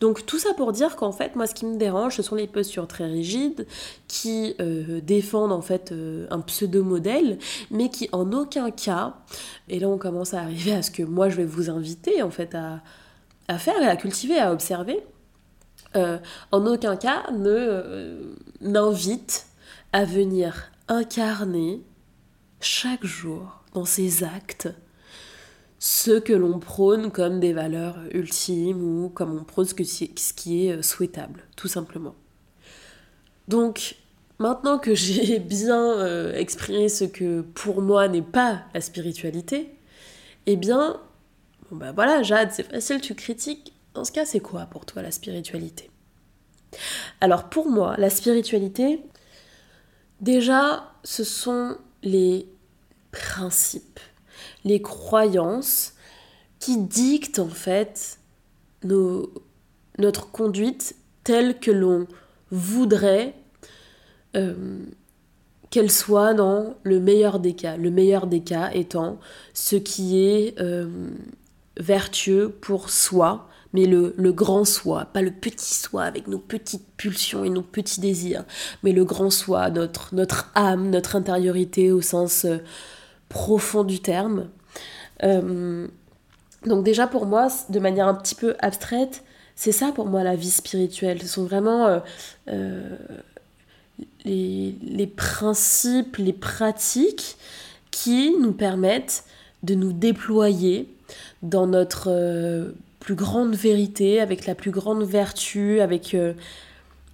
Donc 0.00 0.26
tout 0.26 0.38
ça 0.38 0.52
pour 0.54 0.72
dire 0.72 0.96
qu'en 0.96 1.12
fait, 1.12 1.34
moi 1.34 1.46
ce 1.46 1.54
qui 1.54 1.64
me 1.64 1.76
dérange, 1.76 2.16
ce 2.16 2.22
sont 2.22 2.34
les 2.34 2.46
postures 2.46 2.86
très 2.86 3.06
rigides 3.06 3.66
qui 4.08 4.54
défendent 5.02 5.52
en 5.52 5.62
fait 5.62 5.92
un 6.30 6.40
pseudo-modèle, 6.40 7.38
mais 7.70 7.88
qui 7.88 8.08
en 8.12 8.32
aucun 8.32 8.70
cas, 8.70 9.14
et 9.68 9.78
là 9.78 9.88
on 9.88 9.98
commence 9.98 10.34
à 10.34 10.40
arriver 10.40 10.72
à 10.72 10.82
ce 10.82 10.90
que 10.90 11.02
moi 11.02 11.28
je 11.28 11.36
vais 11.36 11.44
vous 11.44 11.70
inviter 11.70 12.22
en 12.22 12.30
fait 12.30 12.54
à 12.54 12.82
à 13.48 13.58
faire 13.58 13.80
et 13.82 13.88
à 13.88 13.96
cultiver, 13.96 14.38
à 14.38 14.52
observer, 14.52 15.02
euh, 15.96 16.18
en 16.52 16.66
aucun 16.66 16.96
cas 16.96 17.30
ne 17.32 17.48
euh, 17.48 18.34
n'invite 18.60 19.46
à 19.92 20.04
venir 20.04 20.70
incarner 20.88 21.82
chaque 22.60 23.04
jour 23.04 23.62
dans 23.72 23.84
ses 23.86 24.22
actes 24.22 24.68
ce 25.78 26.18
que 26.18 26.32
l'on 26.32 26.58
prône 26.58 27.10
comme 27.10 27.40
des 27.40 27.52
valeurs 27.52 27.96
ultimes 28.12 28.82
ou 28.82 29.08
comme 29.08 29.38
on 29.38 29.44
prône 29.44 29.66
ce, 29.66 29.74
ce 29.74 30.32
qui 30.34 30.66
est 30.66 30.72
euh, 30.72 30.82
souhaitable, 30.82 31.44
tout 31.56 31.68
simplement. 31.68 32.14
Donc, 33.46 33.96
maintenant 34.38 34.78
que 34.78 34.94
j'ai 34.94 35.38
bien 35.38 36.34
exprimé 36.34 36.90
ce 36.90 37.04
que 37.04 37.40
pour 37.40 37.80
moi 37.80 38.08
n'est 38.08 38.20
pas 38.20 38.62
la 38.74 38.82
spiritualité, 38.82 39.74
eh 40.46 40.56
bien, 40.56 41.00
Bon 41.70 41.76
bah 41.76 41.92
voilà, 41.92 42.22
Jade, 42.22 42.50
c'est 42.50 42.62
facile, 42.62 43.00
tu 43.00 43.14
critiques. 43.14 43.74
Dans 43.92 44.04
ce 44.04 44.12
cas, 44.12 44.24
c'est 44.24 44.40
quoi 44.40 44.66
pour 44.66 44.86
toi 44.86 45.02
la 45.02 45.10
spiritualité? 45.10 45.90
Alors 47.20 47.50
pour 47.50 47.68
moi, 47.68 47.94
la 47.98 48.08
spiritualité, 48.08 49.02
déjà, 50.20 50.92
ce 51.04 51.24
sont 51.24 51.76
les 52.02 52.46
principes, 53.10 54.00
les 54.64 54.80
croyances 54.80 55.94
qui 56.58 56.78
dictent 56.78 57.38
en 57.38 57.48
fait 57.48 58.18
nos, 58.84 59.30
notre 59.98 60.30
conduite 60.30 60.96
telle 61.22 61.58
que 61.58 61.70
l'on 61.70 62.06
voudrait 62.50 63.34
euh, 64.36 64.78
qu'elle 65.70 65.90
soit 65.90 66.32
dans 66.32 66.76
le 66.82 66.98
meilleur 66.98 67.40
des 67.40 67.54
cas. 67.54 67.76
Le 67.76 67.90
meilleur 67.90 68.26
des 68.26 68.40
cas 68.40 68.70
étant 68.72 69.18
ce 69.52 69.76
qui 69.76 70.18
est 70.18 70.58
euh, 70.60 71.10
vertueux 71.78 72.50
pour 72.60 72.90
soi, 72.90 73.48
mais 73.72 73.84
le, 73.84 74.32
grand 74.32 74.64
soi, 74.64 75.06
pas 75.12 75.22
le 75.22 75.30
petit 75.30 75.74
soi 75.74 76.04
avec 76.04 76.26
nos 76.26 76.38
petites 76.38 76.86
pulsions 76.96 77.44
et 77.44 77.50
nos 77.50 77.62
petits 77.62 78.00
désirs, 78.00 78.44
mais 78.82 78.92
le 78.92 79.04
grand 79.04 79.30
soi, 79.30 79.70
notre, 79.70 80.14
notre 80.14 80.50
âme, 80.54 80.90
notre 80.90 81.16
intériorité 81.16 81.92
au 81.92 82.00
sens 82.00 82.44
euh, 82.44 82.58
profond 83.28 83.84
du 83.84 84.00
terme. 84.00 84.48
Euh, 85.22 85.86
donc 86.64 86.84
déjà 86.84 87.06
pour 87.06 87.26
moi, 87.26 87.48
de 87.68 87.78
manière 87.78 88.08
un 88.08 88.14
petit 88.14 88.34
peu 88.34 88.54
abstraite, 88.60 89.22
c'est 89.54 89.72
ça 89.72 89.92
pour 89.92 90.06
moi 90.06 90.22
la 90.22 90.36
vie 90.36 90.50
spirituelle. 90.50 91.20
Ce 91.20 91.28
sont 91.28 91.44
vraiment 91.44 92.00
euh, 92.48 92.96
les, 94.24 94.76
les 94.80 95.06
principes, 95.06 96.16
les 96.16 96.32
pratiques 96.32 97.36
qui 97.90 98.34
nous 98.38 98.52
permettent 98.52 99.24
de 99.62 99.74
nous 99.74 99.92
déployer 99.92 100.88
dans 101.42 101.66
notre 101.66 102.08
euh, 102.10 102.72
plus 103.00 103.14
grande 103.14 103.54
vérité, 103.54 104.20
avec 104.20 104.46
la 104.46 104.54
plus 104.54 104.70
grande 104.70 105.02
vertu, 105.02 105.80
avec, 105.80 106.14
euh, 106.14 106.34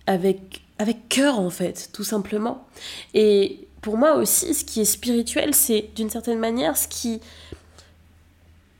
avec, 0.06 0.62
avec 0.78 1.08
cœur 1.08 1.38
en 1.38 1.50
fait, 1.50 1.90
tout 1.92 2.04
simplement. 2.04 2.66
Et 3.14 3.68
pour 3.80 3.96
moi 3.96 4.16
aussi, 4.16 4.54
ce 4.54 4.64
qui 4.64 4.80
est 4.80 4.86
spirituel, 4.86 5.54
c'est 5.54 5.90
d'une 5.94 6.10
certaine 6.10 6.38
manière 6.38 6.76
ce 6.76 6.88
qui, 6.88 7.20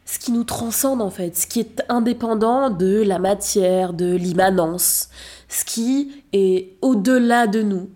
ce 0.07 0.19
qui 0.19 0.33
nous 0.33 0.45
transcende 0.45 1.03
en 1.03 1.11
fait, 1.11 1.37
ce 1.37 1.47
qui 1.47 1.61
est 1.61 1.83
indépendant 1.89 2.71
de 2.71 3.03
la 3.03 3.19
matière, 3.19 3.93
de 3.93 4.15
l'immanence, 4.15 5.11
ce 5.49 5.65
qui 5.65 6.25
est 6.33 6.71
au-delà 6.83 7.47
de 7.47 7.63
nous. 7.63 7.91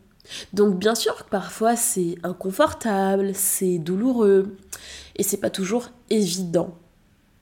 Donc 0.53 0.79
bien 0.79 0.95
sûr 0.95 1.17
que 1.17 1.31
parfois 1.31 1.77
c'est 1.77 2.17
inconfortable, 2.23 3.33
c'est 3.35 3.79
douloureux 3.79 4.57
et 5.17 5.23
c'est 5.23 5.39
pas 5.39 5.51
toujours 5.51 5.91
évident. 6.11 6.75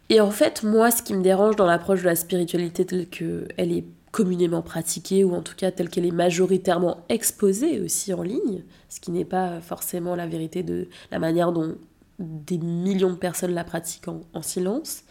Et 0.08 0.20
en 0.20 0.30
fait, 0.30 0.62
moi, 0.62 0.90
ce 0.90 1.02
qui 1.02 1.14
me 1.14 1.22
dérange 1.22 1.56
dans 1.56 1.66
l'approche 1.66 2.02
de 2.02 2.06
la 2.06 2.16
spiritualité 2.16 2.84
telle 2.86 3.08
qu'elle 3.08 3.72
est 3.72 3.84
communément 4.12 4.62
pratiquée, 4.62 5.24
ou 5.24 5.34
en 5.34 5.42
tout 5.42 5.54
cas 5.56 5.70
telle 5.70 5.90
qu'elle 5.90 6.06
est 6.06 6.10
majoritairement 6.10 7.04
exposée 7.08 7.80
aussi 7.80 8.14
en 8.14 8.22
ligne, 8.22 8.62
ce 8.88 9.00
qui 9.00 9.10
n'est 9.10 9.24
pas 9.24 9.60
forcément 9.60 10.14
la 10.14 10.26
vérité 10.26 10.62
de 10.62 10.88
la 11.10 11.18
manière 11.18 11.52
dont 11.52 11.76
des 12.18 12.56
millions 12.56 13.10
de 13.10 13.16
personnes 13.16 13.52
la 13.52 13.64
pratiquent 13.64 14.08
en, 14.08 14.42
silence, 14.42 15.02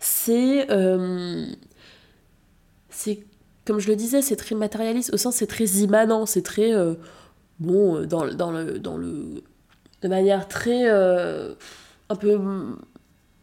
c'est... 0.00 0.70
Euh, 0.70 1.46
c'est 2.90 3.24
comme 3.64 3.78
je 3.78 3.88
le 3.88 3.96
disais, 3.96 4.22
c'est 4.22 4.34
très 4.34 4.54
matérialiste, 4.54 5.12
au 5.12 5.18
sens 5.18 5.36
c'est 5.36 5.46
très 5.46 5.66
immanent, 5.66 6.26
c'est 6.26 6.42
très... 6.42 6.74
Euh, 6.74 6.94
bon, 7.60 8.04
dans, 8.06 8.26
dans, 8.34 8.50
le, 8.50 8.78
dans 8.78 8.96
le... 8.96 9.44
de 10.02 10.08
manière 10.08 10.48
très... 10.48 10.90
Euh, 10.90 11.54
un 12.08 12.16
peu 12.16 12.40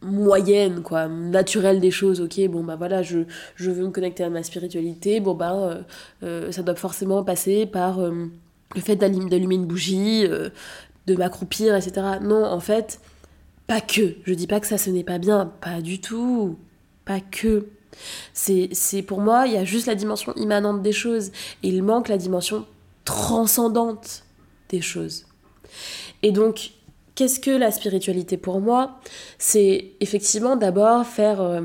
moyenne, 0.06 0.82
quoi, 0.82 1.08
naturelle 1.08 1.80
des 1.80 1.90
choses. 1.90 2.20
Ok, 2.20 2.40
bon, 2.48 2.64
bah 2.64 2.76
voilà, 2.76 3.02
je, 3.02 3.20
je 3.56 3.70
veux 3.70 3.84
me 3.84 3.90
connecter 3.90 4.24
à 4.24 4.30
ma 4.30 4.42
spiritualité. 4.42 5.20
Bon, 5.20 5.34
bah, 5.34 5.54
euh, 5.54 5.82
euh, 6.22 6.52
ça 6.52 6.62
doit 6.62 6.74
forcément 6.74 7.22
passer 7.24 7.66
par 7.66 8.00
euh, 8.00 8.26
le 8.74 8.80
fait 8.80 8.96
d'allumer 8.96 9.54
une 9.54 9.66
bougie, 9.66 10.26
de 10.26 11.14
m'accroupir, 11.14 11.74
etc. 11.76 12.18
Non, 12.22 12.44
en 12.44 12.60
fait, 12.60 13.00
pas 13.66 13.80
que. 13.80 14.16
Je 14.24 14.34
dis 14.34 14.46
pas 14.46 14.60
que 14.60 14.66
ça, 14.66 14.78
ce 14.78 14.90
n'est 14.90 15.04
pas 15.04 15.18
bien. 15.18 15.52
Pas 15.60 15.80
du 15.80 16.00
tout. 16.00 16.58
Pas 17.04 17.20
que. 17.20 17.66
C'est 18.32 19.02
pour 19.06 19.20
moi, 19.20 19.46
il 19.46 19.54
y 19.54 19.56
a 19.56 19.64
juste 19.64 19.86
la 19.86 19.94
dimension 19.94 20.34
immanente 20.34 20.82
des 20.82 20.92
choses. 20.92 21.30
Et 21.62 21.68
il 21.68 21.82
manque 21.82 22.08
la 22.08 22.18
dimension 22.18 22.66
transcendante 23.04 24.24
des 24.68 24.80
choses. 24.80 25.26
Et 26.22 26.32
donc, 26.32 26.72
Qu'est-ce 27.16 27.40
que 27.40 27.50
la 27.50 27.70
spiritualité 27.70 28.36
pour 28.36 28.60
moi? 28.60 29.00
C'est 29.38 29.92
effectivement 30.00 30.54
d'abord 30.54 31.06
faire 31.06 31.40
euh, 31.40 31.62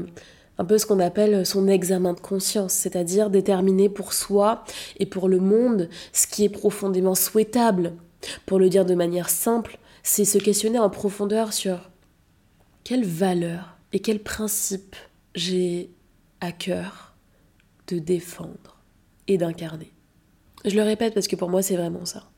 un 0.57 0.63
peu 0.63 0.77
ce 0.77 0.85
qu'on 0.85 1.01
appelle 1.01 1.45
son 1.45 1.67
examen 1.67 2.13
de 2.13 2.21
conscience, 2.21 2.71
c'est-à-dire 2.71 3.29
déterminer 3.29 3.89
pour 3.89 4.13
soi 4.13 4.63
et 4.97 5.05
pour 5.05 5.27
le 5.27 5.39
monde 5.39 5.89
ce 6.13 6.25
qui 6.25 6.45
est 6.45 6.49
profondément 6.49 7.15
souhaitable. 7.15 7.95
Pour 8.45 8.59
le 8.59 8.69
dire 8.69 8.85
de 8.85 8.95
manière 8.95 9.29
simple, 9.29 9.77
c'est 10.03 10.23
se 10.23 10.37
questionner 10.37 10.79
en 10.79 10.89
profondeur 10.89 11.51
sur 11.51 11.89
quelles 12.85 13.05
valeurs 13.05 13.77
et 13.91 13.99
quels 13.99 14.23
principes 14.23 14.95
j'ai 15.35 15.91
à 16.39 16.53
cœur 16.53 17.13
de 17.87 17.99
défendre 17.99 18.79
et 19.27 19.37
d'incarner. 19.37 19.91
Je 20.63 20.77
le 20.77 20.83
répète 20.83 21.13
parce 21.13 21.27
que 21.27 21.35
pour 21.35 21.49
moi 21.49 21.61
c'est 21.61 21.75
vraiment 21.75 22.05
ça 22.05 22.30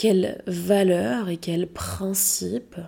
quelles 0.00 0.42
valeurs 0.46 1.28
et 1.28 1.36
quels 1.36 1.66
principes 1.66 2.80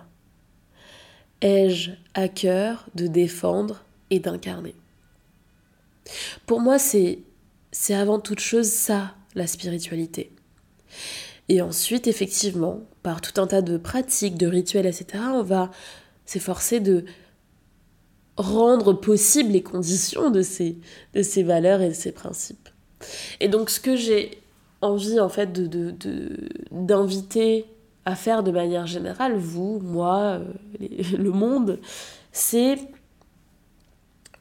ai-je 1.41 1.91
à 2.15 2.27
cœur 2.27 2.87
de 2.95 3.05
défendre 3.05 3.85
et 4.09 4.17
d'incarner? 4.17 4.73
Pour 6.47 6.59
moi, 6.59 6.79
c'est, 6.79 7.19
c'est 7.71 7.93
avant 7.93 8.19
toute 8.19 8.39
chose 8.39 8.67
ça, 8.67 9.13
la 9.35 9.45
spiritualité. 9.45 10.31
Et 11.49 11.61
ensuite, 11.61 12.07
effectivement, 12.07 12.81
par 13.03 13.21
tout 13.21 13.39
un 13.39 13.45
tas 13.45 13.61
de 13.61 13.77
pratiques, 13.77 14.39
de 14.39 14.47
rituels, 14.47 14.87
etc., 14.87 15.23
on 15.35 15.43
va 15.43 15.69
s'efforcer 16.25 16.79
de 16.79 17.05
rendre 18.37 18.93
possible 18.93 19.51
les 19.51 19.61
conditions 19.61 20.31
de 20.31 20.41
ces, 20.41 20.79
de 21.13 21.21
ces 21.21 21.43
valeurs 21.43 21.81
et 21.81 21.89
de 21.89 21.93
ces 21.93 22.11
principes. 22.11 22.69
Et 23.39 23.49
donc, 23.49 23.69
ce 23.69 23.79
que 23.79 23.95
j'ai 23.95 24.42
envie 24.83 25.19
en 25.19 25.29
fait 25.29 25.51
d'inviter 26.71 27.65
à 28.05 28.15
faire 28.15 28.43
de 28.43 28.51
manière 28.51 28.85
générale, 28.85 29.37
vous, 29.37 29.79
moi, 29.79 30.39
euh, 30.39 30.43
le 31.17 31.31
monde, 31.31 31.79
c'est 32.31 32.77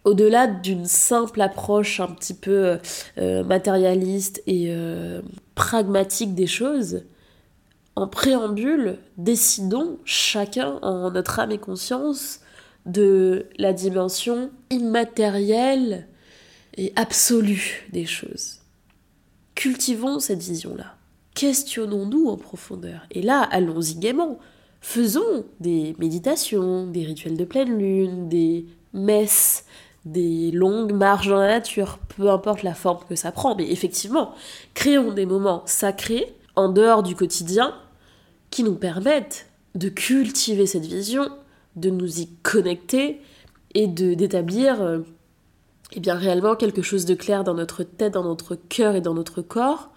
au-delà 0.04 0.48
d'une 0.48 0.86
simple 0.86 1.40
approche 1.40 2.00
un 2.00 2.08
petit 2.08 2.34
peu 2.34 2.78
euh, 3.18 3.44
matérialiste 3.44 4.42
et 4.46 4.66
euh, 4.68 5.22
pragmatique 5.54 6.34
des 6.34 6.48
choses, 6.48 7.04
en 7.94 8.08
préambule, 8.08 8.98
décidons 9.18 9.98
chacun 10.04 10.78
en 10.82 11.10
notre 11.10 11.38
âme 11.38 11.52
et 11.52 11.58
conscience 11.58 12.40
de 12.86 13.46
la 13.58 13.72
dimension 13.72 14.50
immatérielle 14.70 16.08
et 16.76 16.92
absolue 16.96 17.86
des 17.92 18.06
choses. 18.06 18.61
Cultivons 19.62 20.18
cette 20.18 20.42
vision-là. 20.42 20.96
Questionnons-nous 21.36 22.26
en 22.26 22.36
profondeur. 22.36 23.06
Et 23.12 23.22
là, 23.22 23.46
allons-y 23.52 23.94
gaiement. 23.94 24.40
Faisons 24.80 25.44
des 25.60 25.94
méditations, 26.00 26.88
des 26.88 27.04
rituels 27.04 27.36
de 27.36 27.44
pleine 27.44 27.78
lune, 27.78 28.28
des 28.28 28.66
messes, 28.92 29.64
des 30.04 30.50
longues 30.50 30.90
marches 30.90 31.28
dans 31.28 31.38
la 31.38 31.46
nature, 31.46 32.00
peu 32.16 32.28
importe 32.28 32.64
la 32.64 32.74
forme 32.74 33.04
que 33.08 33.14
ça 33.14 33.30
prend. 33.30 33.54
Mais 33.54 33.70
effectivement, 33.70 34.34
créons 34.74 35.12
des 35.12 35.26
moments 35.26 35.62
sacrés 35.64 36.34
en 36.56 36.68
dehors 36.68 37.04
du 37.04 37.14
quotidien 37.14 37.72
qui 38.50 38.64
nous 38.64 38.74
permettent 38.74 39.46
de 39.76 39.88
cultiver 39.88 40.66
cette 40.66 40.86
vision, 40.86 41.28
de 41.76 41.90
nous 41.90 42.18
y 42.18 42.26
connecter 42.42 43.20
et 43.74 43.86
d'établir 43.86 44.82
euh, 44.82 44.98
eh 45.94 46.00
bien 46.00 46.14
réellement 46.14 46.56
quelque 46.56 46.82
chose 46.82 47.04
de 47.04 47.14
clair 47.14 47.44
dans 47.44 47.54
notre 47.54 47.84
tête, 47.84 48.14
dans 48.14 48.24
notre 48.24 48.54
cœur 48.54 48.94
et 48.94 49.00
dans 49.00 49.14
notre 49.14 49.42
corps, 49.42 49.90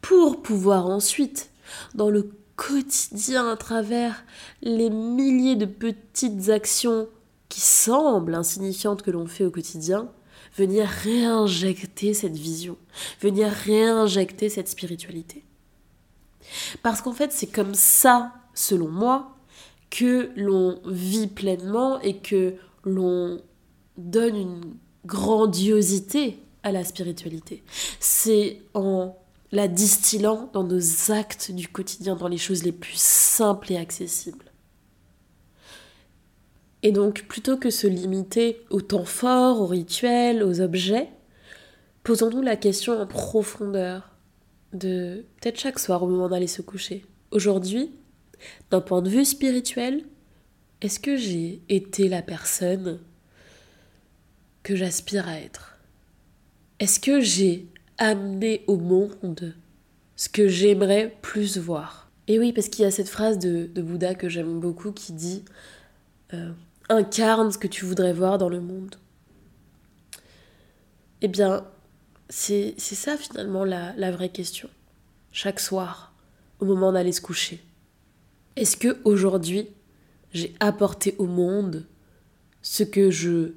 pour 0.00 0.42
pouvoir 0.42 0.86
ensuite, 0.86 1.50
dans 1.94 2.10
le 2.10 2.30
quotidien, 2.56 3.48
à 3.48 3.56
travers 3.56 4.24
les 4.62 4.90
milliers 4.90 5.56
de 5.56 5.66
petites 5.66 6.48
actions 6.48 7.08
qui 7.48 7.60
semblent 7.60 8.34
insignifiantes 8.34 9.02
que 9.02 9.10
l'on 9.10 9.26
fait 9.26 9.44
au 9.44 9.50
quotidien, 9.50 10.08
venir 10.56 10.86
réinjecter 10.86 12.14
cette 12.14 12.36
vision, 12.36 12.76
venir 13.20 13.48
réinjecter 13.48 14.48
cette 14.48 14.68
spiritualité. 14.68 15.44
Parce 16.82 17.00
qu'en 17.00 17.12
fait, 17.12 17.32
c'est 17.32 17.46
comme 17.46 17.74
ça, 17.74 18.32
selon 18.54 18.88
moi, 18.88 19.36
que 19.90 20.30
l'on 20.36 20.80
vit 20.86 21.26
pleinement 21.26 22.00
et 22.00 22.18
que 22.18 22.54
l'on 22.84 23.40
donne 23.96 24.36
une 24.36 24.60
grandiosité 25.04 26.38
à 26.62 26.72
la 26.72 26.84
spiritualité. 26.84 27.62
C'est 28.00 28.62
en 28.74 29.16
la 29.50 29.68
distillant 29.68 30.48
dans 30.52 30.64
nos 30.64 31.12
actes 31.12 31.52
du 31.52 31.68
quotidien, 31.68 32.16
dans 32.16 32.28
les 32.28 32.38
choses 32.38 32.62
les 32.64 32.72
plus 32.72 32.96
simples 32.96 33.72
et 33.72 33.76
accessibles. 33.76 34.46
Et 36.82 36.90
donc, 36.90 37.26
plutôt 37.28 37.56
que 37.56 37.70
se 37.70 37.86
limiter 37.86 38.64
au 38.70 38.80
temps 38.80 39.04
fort, 39.04 39.60
aux 39.60 39.66
rituels, 39.66 40.42
aux 40.42 40.60
objets, 40.60 41.10
posons-nous 42.02 42.42
la 42.42 42.56
question 42.56 42.98
en 42.98 43.06
profondeur 43.06 44.10
de 44.72 45.26
peut-être 45.40 45.60
chaque 45.60 45.78
soir 45.78 46.02
au 46.02 46.08
moment 46.08 46.28
d'aller 46.28 46.46
se 46.46 46.62
coucher. 46.62 47.04
Aujourd'hui, 47.30 47.92
d'un 48.70 48.80
point 48.80 49.02
de 49.02 49.10
vue 49.10 49.24
spirituel, 49.24 50.04
est-ce 50.80 50.98
que 50.98 51.16
j'ai 51.16 51.62
été 51.68 52.08
la 52.08 52.22
personne 52.22 52.98
que 54.62 54.76
j'aspire 54.76 55.28
à 55.28 55.38
être 55.38 55.78
Est-ce 56.78 57.00
que 57.00 57.20
j'ai 57.20 57.68
amené 57.98 58.64
au 58.66 58.76
monde 58.76 59.54
ce 60.16 60.28
que 60.28 60.48
j'aimerais 60.48 61.16
plus 61.22 61.58
voir? 61.58 62.10
Et 62.28 62.38
oui, 62.38 62.52
parce 62.52 62.68
qu'il 62.68 62.84
y 62.84 62.86
a 62.86 62.90
cette 62.90 63.08
phrase 63.08 63.38
de, 63.38 63.68
Bouddha 63.74 64.14
que 64.14 64.28
j'aime 64.28 64.60
beaucoup 64.60 64.92
qui 64.92 65.12
dit 65.12 65.44
euh, 66.34 66.52
Incarne 66.88 67.50
ce 67.50 67.58
que 67.58 67.66
tu 67.66 67.84
voudrais 67.84 68.12
voir 68.12 68.38
dans 68.38 68.48
le 68.48 68.60
monde. 68.60 68.96
Eh 71.20 71.28
bien, 71.28 71.64
c'est 72.28 72.74
ça 72.78 73.16
finalement 73.16 73.64
la, 73.64 73.94
la 73.96 74.10
vraie 74.10 74.28
question. 74.30 74.68
Chaque 75.30 75.60
soir, 75.60 76.12
au 76.60 76.64
moment 76.64 76.92
d'aller 76.92 77.12
se 77.12 77.20
coucher. 77.20 77.62
Est-ce 78.56 78.76
que 78.76 78.98
aujourd'hui, 79.04 79.68
j'ai 80.32 80.54
apporté 80.60 81.14
au 81.18 81.26
monde 81.26 81.86
ce 82.62 82.82
que 82.82 83.10
je 83.10 83.54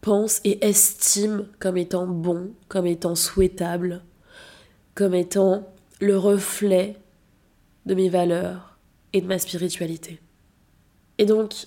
pense 0.00 0.40
et 0.44 0.66
estime 0.66 1.46
comme 1.58 1.76
étant 1.76 2.06
bon, 2.06 2.52
comme 2.68 2.86
étant 2.86 3.14
souhaitable, 3.14 4.02
comme 4.94 5.14
étant 5.14 5.68
le 6.00 6.16
reflet 6.16 6.96
de 7.86 7.94
mes 7.94 8.08
valeurs 8.08 8.78
et 9.12 9.20
de 9.20 9.26
ma 9.26 9.38
spiritualité. 9.38 10.20
Et 11.18 11.26
donc, 11.26 11.66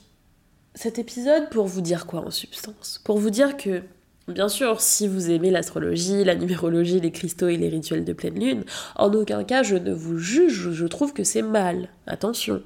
cet 0.76 1.00
épisode 1.00 1.50
pour 1.50 1.65
vous 1.65 1.82
dire 1.82 2.06
quoi 2.06 2.22
en 2.22 2.32
substance? 2.32 3.02
Pour 3.04 3.17
vous 3.17 3.30
dire 3.30 3.58
que, 3.58 3.84
bien 4.28 4.48
sûr, 4.48 4.80
si 4.80 5.08
vous 5.08 5.30
aimez 5.30 5.52
l'astrologie, 5.52 6.24
la 6.24 6.36
numérologie, 6.36 7.02
les 7.02 7.12
cristaux 7.12 7.50
et 7.50 7.58
les 7.58 7.67
rituels 7.67 8.06
de 8.06 8.13
pleine 8.13 8.39
lune, 8.39 8.63
en 8.96 9.13
aucun 9.13 9.44
cas 9.44 9.63
je 9.63 9.76
ne 9.76 9.94
vous 9.94 10.17
juge, 10.17 10.72
je 10.72 10.86
trouve 10.86 11.13
que 11.13 11.24
c'est 11.24 11.41
mal. 11.41 11.89
Attention. 12.08 12.63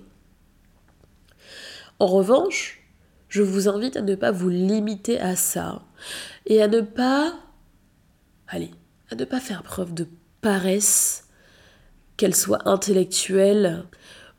En 1.97 2.08
revanche, 2.08 2.85
je 3.29 3.41
vous 3.41 3.67
invite 3.67 3.97
à 3.97 4.01
ne 4.01 4.15
pas 4.15 4.31
vous 4.31 4.49
limiter 4.49 5.19
à 5.19 5.35
ça 5.35 5.83
et 6.45 6.61
à 6.61 6.67
ne 6.67 6.81
pas, 6.81 7.33
allez, 8.47 8.71
à 9.09 9.15
ne 9.15 9.25
pas 9.25 9.39
faire 9.39 9.63
preuve 9.63 9.93
de 9.93 10.07
paresse, 10.41 11.27
qu'elle 12.17 12.35
soit 12.35 12.67
intellectuelle 12.67 13.83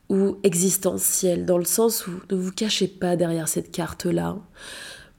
ou 0.09 0.39
existentielle, 0.45 1.45
dans 1.45 1.59
le 1.59 1.65
sens 1.65 2.07
où 2.07 2.13
ne 2.31 2.37
vous 2.37 2.53
cachez 2.53 2.89
pas 2.89 3.17
derrière 3.17 3.49
cette 3.49 3.71
carte-là 3.71 4.39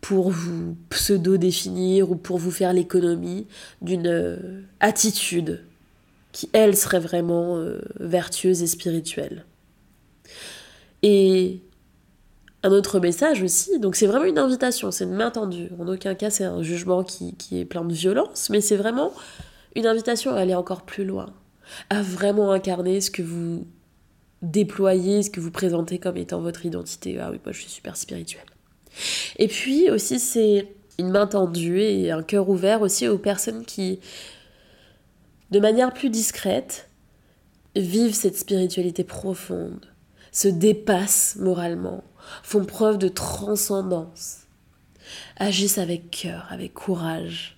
pour 0.02 0.30
vous 0.30 0.78
pseudo-définir 0.90 2.12
ou 2.12 2.16
pour 2.16 2.38
vous 2.38 2.52
faire 2.52 2.74
l'économie 2.74 3.48
d'une 3.82 4.08
euh, 4.08 4.62
attitude 4.80 5.66
qui, 6.32 6.50
elle, 6.54 6.78
serait 6.78 7.00
vraiment 7.00 7.58
euh, 7.58 7.82
vertueuse 8.00 8.62
et 8.62 8.68
spirituelle. 8.68 9.46
Et 11.04 11.62
un 12.64 12.72
autre 12.72 13.00
message 13.00 13.44
aussi. 13.44 13.80
Donc 13.80 13.96
c'est 13.96 14.08
vraiment 14.08 14.26
une 14.26 14.40
invitation, 14.40 14.92
c'est 14.92 15.04
une 15.04 15.14
main 15.16 15.32
tendue. 15.32 15.70
En 15.80 15.88
aucun 15.88 16.16
cas 16.16 16.30
c'est 16.30 16.46
un 16.46 16.62
jugement 16.62 17.04
qui, 17.04 17.36
qui 17.36 17.60
est 17.60 17.66
plein 17.66 17.86
de 17.86 17.94
violence, 17.94 18.50
mais 18.50 18.62
c'est 18.62 18.78
vraiment 18.78 19.14
une 19.76 19.86
invitation 19.86 20.34
à 20.34 20.40
aller 20.40 20.56
encore 20.56 20.84
plus 20.84 21.06
loin, 21.06 21.34
à 21.90 22.02
vraiment 22.02 22.52
incarner 22.52 23.02
ce 23.02 23.12
que 23.12 23.22
vous 23.22 23.68
déployez, 24.42 25.24
ce 25.24 25.30
que 25.30 25.40
vous 25.40 25.52
présentez 25.52 26.00
comme 26.00 26.18
étant 26.18 26.42
votre 26.42 26.66
identité. 26.66 27.18
Ah 27.20 27.30
oui, 27.32 27.40
moi 27.44 27.54
je 27.54 27.62
suis 27.62 27.70
super 27.70 27.96
spirituelle. 27.98 28.46
Et 29.38 29.48
puis 29.48 29.90
aussi, 29.90 30.20
c'est 30.20 30.68
une 30.98 31.10
main 31.10 31.28
tendue 31.28 31.82
et 31.82 32.12
un 32.12 32.24
cœur 32.24 32.50
ouvert 32.50 32.82
aussi 32.82 33.08
aux 33.08 33.18
personnes 33.18 33.66
qui, 33.66 34.00
de 35.52 35.60
manière 35.60 35.94
plus 35.94 36.10
discrète, 36.10 36.90
vivent 37.76 38.16
cette 38.16 38.38
spiritualité 38.38 39.04
profonde, 39.04 39.86
se 40.32 40.48
dépassent 40.48 41.36
moralement, 41.40 42.04
font 42.44 42.66
preuve 42.66 42.98
de 42.98 43.08
transcendance, 43.08 44.40
agissent 45.38 45.78
avec 45.78 46.10
cœur, 46.12 46.48
avec 46.50 46.74
courage. 46.74 47.58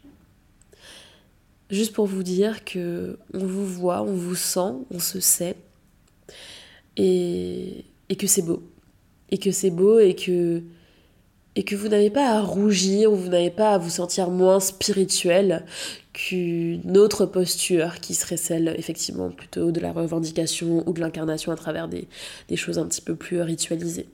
Juste 1.69 1.93
pour 1.93 2.07
vous 2.07 2.23
dire 2.23 2.65
que 2.65 3.19
on 3.33 3.45
vous 3.45 3.65
voit, 3.65 4.01
on 4.01 4.13
vous 4.13 4.35
sent, 4.35 4.73
on 4.91 4.99
se 4.99 5.19
sait, 5.19 5.55
et, 6.97 7.85
et 8.09 8.15
que 8.15 8.27
c'est 8.27 8.41
beau, 8.41 8.63
et 9.29 9.37
que 9.37 9.51
c'est 9.51 9.69
beau, 9.69 9.99
et 9.99 10.15
que 10.15 10.63
et 11.55 11.63
que 11.63 11.75
vous 11.75 11.89
n'avez 11.89 12.09
pas 12.09 12.37
à 12.37 12.41
rougir 12.41 13.11
ou 13.11 13.15
vous 13.15 13.27
n'avez 13.27 13.49
pas 13.49 13.73
à 13.73 13.77
vous 13.77 13.89
sentir 13.89 14.29
moins 14.29 14.61
spirituel 14.61 15.65
qu'une 16.13 16.97
autre 16.97 17.25
posture 17.25 17.99
qui 17.99 18.13
serait 18.13 18.37
celle 18.37 18.73
effectivement 18.77 19.29
plutôt 19.29 19.71
de 19.71 19.79
la 19.79 19.91
revendication 19.91 20.87
ou 20.87 20.93
de 20.93 21.01
l'incarnation 21.01 21.51
à 21.51 21.55
travers 21.55 21.89
des, 21.89 22.07
choses 22.55 22.77
un 22.79 22.87
petit 22.87 23.01
peu 23.01 23.15
plus 23.15 23.41
ritualisées. 23.41 24.07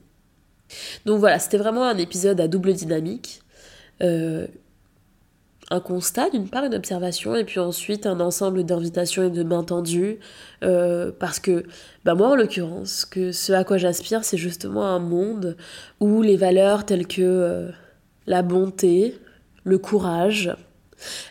Donc 1.04 1.20
voilà, 1.20 1.38
c'était 1.38 1.58
vraiment 1.58 1.84
un 1.84 1.98
épisode 1.98 2.40
à 2.40 2.48
double 2.48 2.72
dynamique. 2.72 3.40
Euh, 4.02 4.46
un 5.68 5.80
constat, 5.80 6.30
d'une 6.30 6.48
part, 6.48 6.64
une 6.64 6.76
observation, 6.76 7.34
et 7.34 7.44
puis 7.44 7.58
ensuite 7.58 8.06
un 8.06 8.20
ensemble 8.20 8.62
d'invitations 8.62 9.24
et 9.24 9.30
de 9.30 9.42
mains 9.42 9.64
tendues. 9.64 10.20
Euh, 10.62 11.10
parce 11.18 11.40
que, 11.40 11.64
bah 12.04 12.14
moi 12.14 12.28
en 12.28 12.36
l'occurrence, 12.36 13.04
que 13.04 13.32
ce 13.32 13.52
à 13.52 13.64
quoi 13.64 13.76
j'aspire, 13.76 14.22
c'est 14.24 14.36
justement 14.36 14.86
un 14.86 15.00
monde 15.00 15.56
où 15.98 16.22
les 16.22 16.36
valeurs 16.36 16.86
telles 16.86 17.08
que 17.08 17.22
euh, 17.22 17.70
la 18.26 18.42
bonté, 18.42 19.18
le 19.64 19.78
courage, 19.78 20.54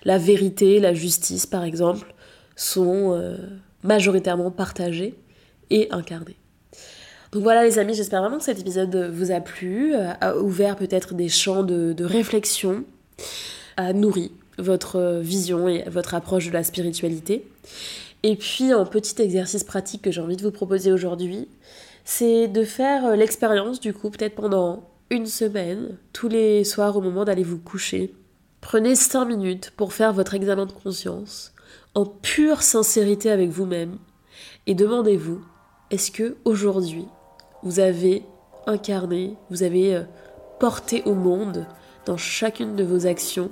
la 0.04 0.18
vérité, 0.18 0.80
la 0.80 0.94
justice, 0.94 1.46
par 1.46 1.64
exemple, 1.64 2.14
sont 2.58 3.36
majoritairement 3.84 4.52
partagées 4.52 5.16
et 5.70 5.88
incarnées. 5.92 6.38
Donc 7.36 7.44
voilà 7.44 7.66
les 7.66 7.80
amis, 7.80 7.94
j'espère 7.94 8.22
vraiment 8.22 8.38
que 8.38 8.46
cet 8.46 8.60
épisode 8.60 9.12
vous 9.14 9.32
a 9.32 9.42
plu, 9.42 9.94
a 9.94 10.38
ouvert 10.38 10.78
peut-être 10.78 11.14
des 11.14 11.28
champs 11.28 11.64
de, 11.64 11.92
de 11.92 12.06
réflexion 12.06 12.86
a 13.76 13.92
nourri 13.92 14.32
votre 14.58 15.20
vision 15.22 15.68
et 15.68 15.84
votre 15.90 16.14
approche 16.14 16.48
de 16.48 16.54
la 16.54 16.64
spiritualité. 16.64 17.46
Et 18.24 18.38
puis, 18.38 18.72
un 18.72 18.86
petit 18.86 19.22
exercice 19.22 19.66
pratique 19.66 20.02
que 20.02 20.12
j'ai 20.12 20.22
envie 20.22 20.38
de 20.38 20.44
vous 20.44 20.52
proposer 20.52 20.94
aujourd'hui, 20.94 21.50
c'est 22.06 22.48
de 22.48 22.64
faire 22.64 23.06
euh, 23.06 23.16
l'expérience, 23.18 23.82
du 23.82 23.94
coup, 23.94 24.10
peut-être 24.10 24.36
pendant 24.36 24.88
une 25.10 25.26
semaine, 25.26 25.98
tous 26.14 26.30
les 26.30 26.64
soirs 26.64 26.96
au 26.96 27.02
moment 27.02 27.26
d'aller 27.26 27.44
vous 27.44 27.60
coucher. 27.60 28.14
Prenez 28.62 28.96
5 28.96 29.26
minutes 29.26 29.74
pour 29.76 29.92
faire 29.92 30.14
votre 30.14 30.36
examen 30.36 30.66
de 30.66 30.72
conscience, 30.72 31.54
en 31.96 32.06
pure 32.06 32.62
sincérité 32.62 33.30
avec 33.30 33.50
vous-même, 33.50 33.98
et 34.68 34.74
demandez-vous, 34.74 35.44
est-ce 35.92 36.12
que 36.12 36.38
aujourd'hui, 36.46 37.06
vous 37.66 37.80
avez 37.80 38.24
incarné, 38.68 39.36
vous 39.50 39.64
avez 39.64 39.96
euh, 39.96 40.04
porté 40.60 41.04
au 41.06 41.14
monde, 41.14 41.66
dans 42.06 42.16
chacune 42.16 42.76
de 42.76 42.84
vos 42.84 43.08
actions, 43.08 43.50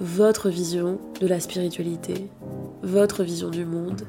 votre 0.00 0.50
vision 0.50 0.98
de 1.20 1.26
la 1.26 1.40
spiritualité, 1.40 2.28
votre 2.82 3.22
vision 3.22 3.48
du 3.48 3.64
monde, 3.64 4.02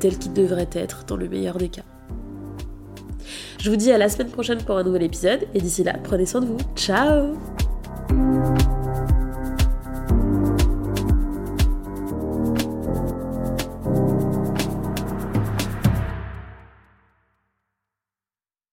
telle 0.00 0.18
qu'il 0.18 0.32
devrait 0.32 0.68
être 0.72 1.04
dans 1.06 1.16
le 1.16 1.28
meilleur 1.28 1.56
des 1.56 1.68
cas. 1.68 1.82
Je 3.58 3.70
vous 3.70 3.76
dis 3.76 3.92
à 3.92 3.98
la 3.98 4.08
semaine 4.08 4.30
prochaine 4.30 4.58
pour 4.58 4.76
un 4.76 4.84
nouvel 4.84 5.04
épisode 5.04 5.46
et 5.54 5.60
d'ici 5.60 5.84
là, 5.84 5.94
prenez 6.02 6.26
soin 6.26 6.40
de 6.40 6.46
vous. 6.46 6.58
Ciao 6.76 7.36